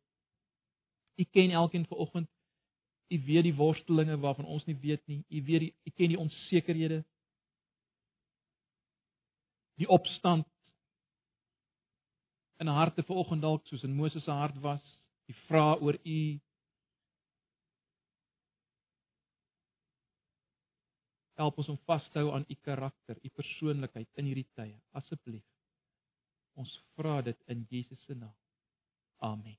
U 1.21 1.25
ken 1.25 1.51
elkeen 1.51 1.87
vanoggend. 1.87 2.31
U 3.11 3.25
weet 3.27 3.43
die 3.43 3.55
worstelinge 3.55 4.17
waarvan 4.19 4.49
ons 4.49 4.65
nie 4.65 4.79
weet 4.81 5.07
nie. 5.07 5.25
U 5.29 5.45
weet 5.45 5.67
die 5.67 5.75
U 5.85 5.91
ken 5.91 6.15
die 6.15 6.19
onsekerhede. 6.19 7.03
Die 9.81 9.89
opstand 9.89 10.49
in 12.61 12.67
harte 12.67 13.03
vanoggend 13.03 13.43
dalk 13.43 13.67
soos 13.67 13.83
in 13.83 13.97
Moses 13.97 14.25
se 14.25 14.31
hart 14.31 14.57
was, 14.61 14.83
die 15.27 15.37
vrae 15.49 15.79
oor 15.81 15.97
U 16.05 16.21
Help 21.41 21.63
ons 21.63 21.71
om 21.73 21.79
vas 21.89 22.09
te 22.13 22.21
hou 22.21 22.35
aan 22.37 22.45
u 22.53 22.57
karakter, 22.67 23.17
u 23.25 23.33
persoonlikheid 23.41 24.21
in 24.21 24.29
hierdie 24.29 24.49
tye, 24.59 24.77
asseblief. 25.01 25.47
Ons 26.61 26.77
vra 26.99 27.21
dit 27.25 27.49
in 27.55 27.65
Jesus 27.71 28.05
se 28.05 28.15
naam. 28.19 28.37
Amen. 29.25 29.57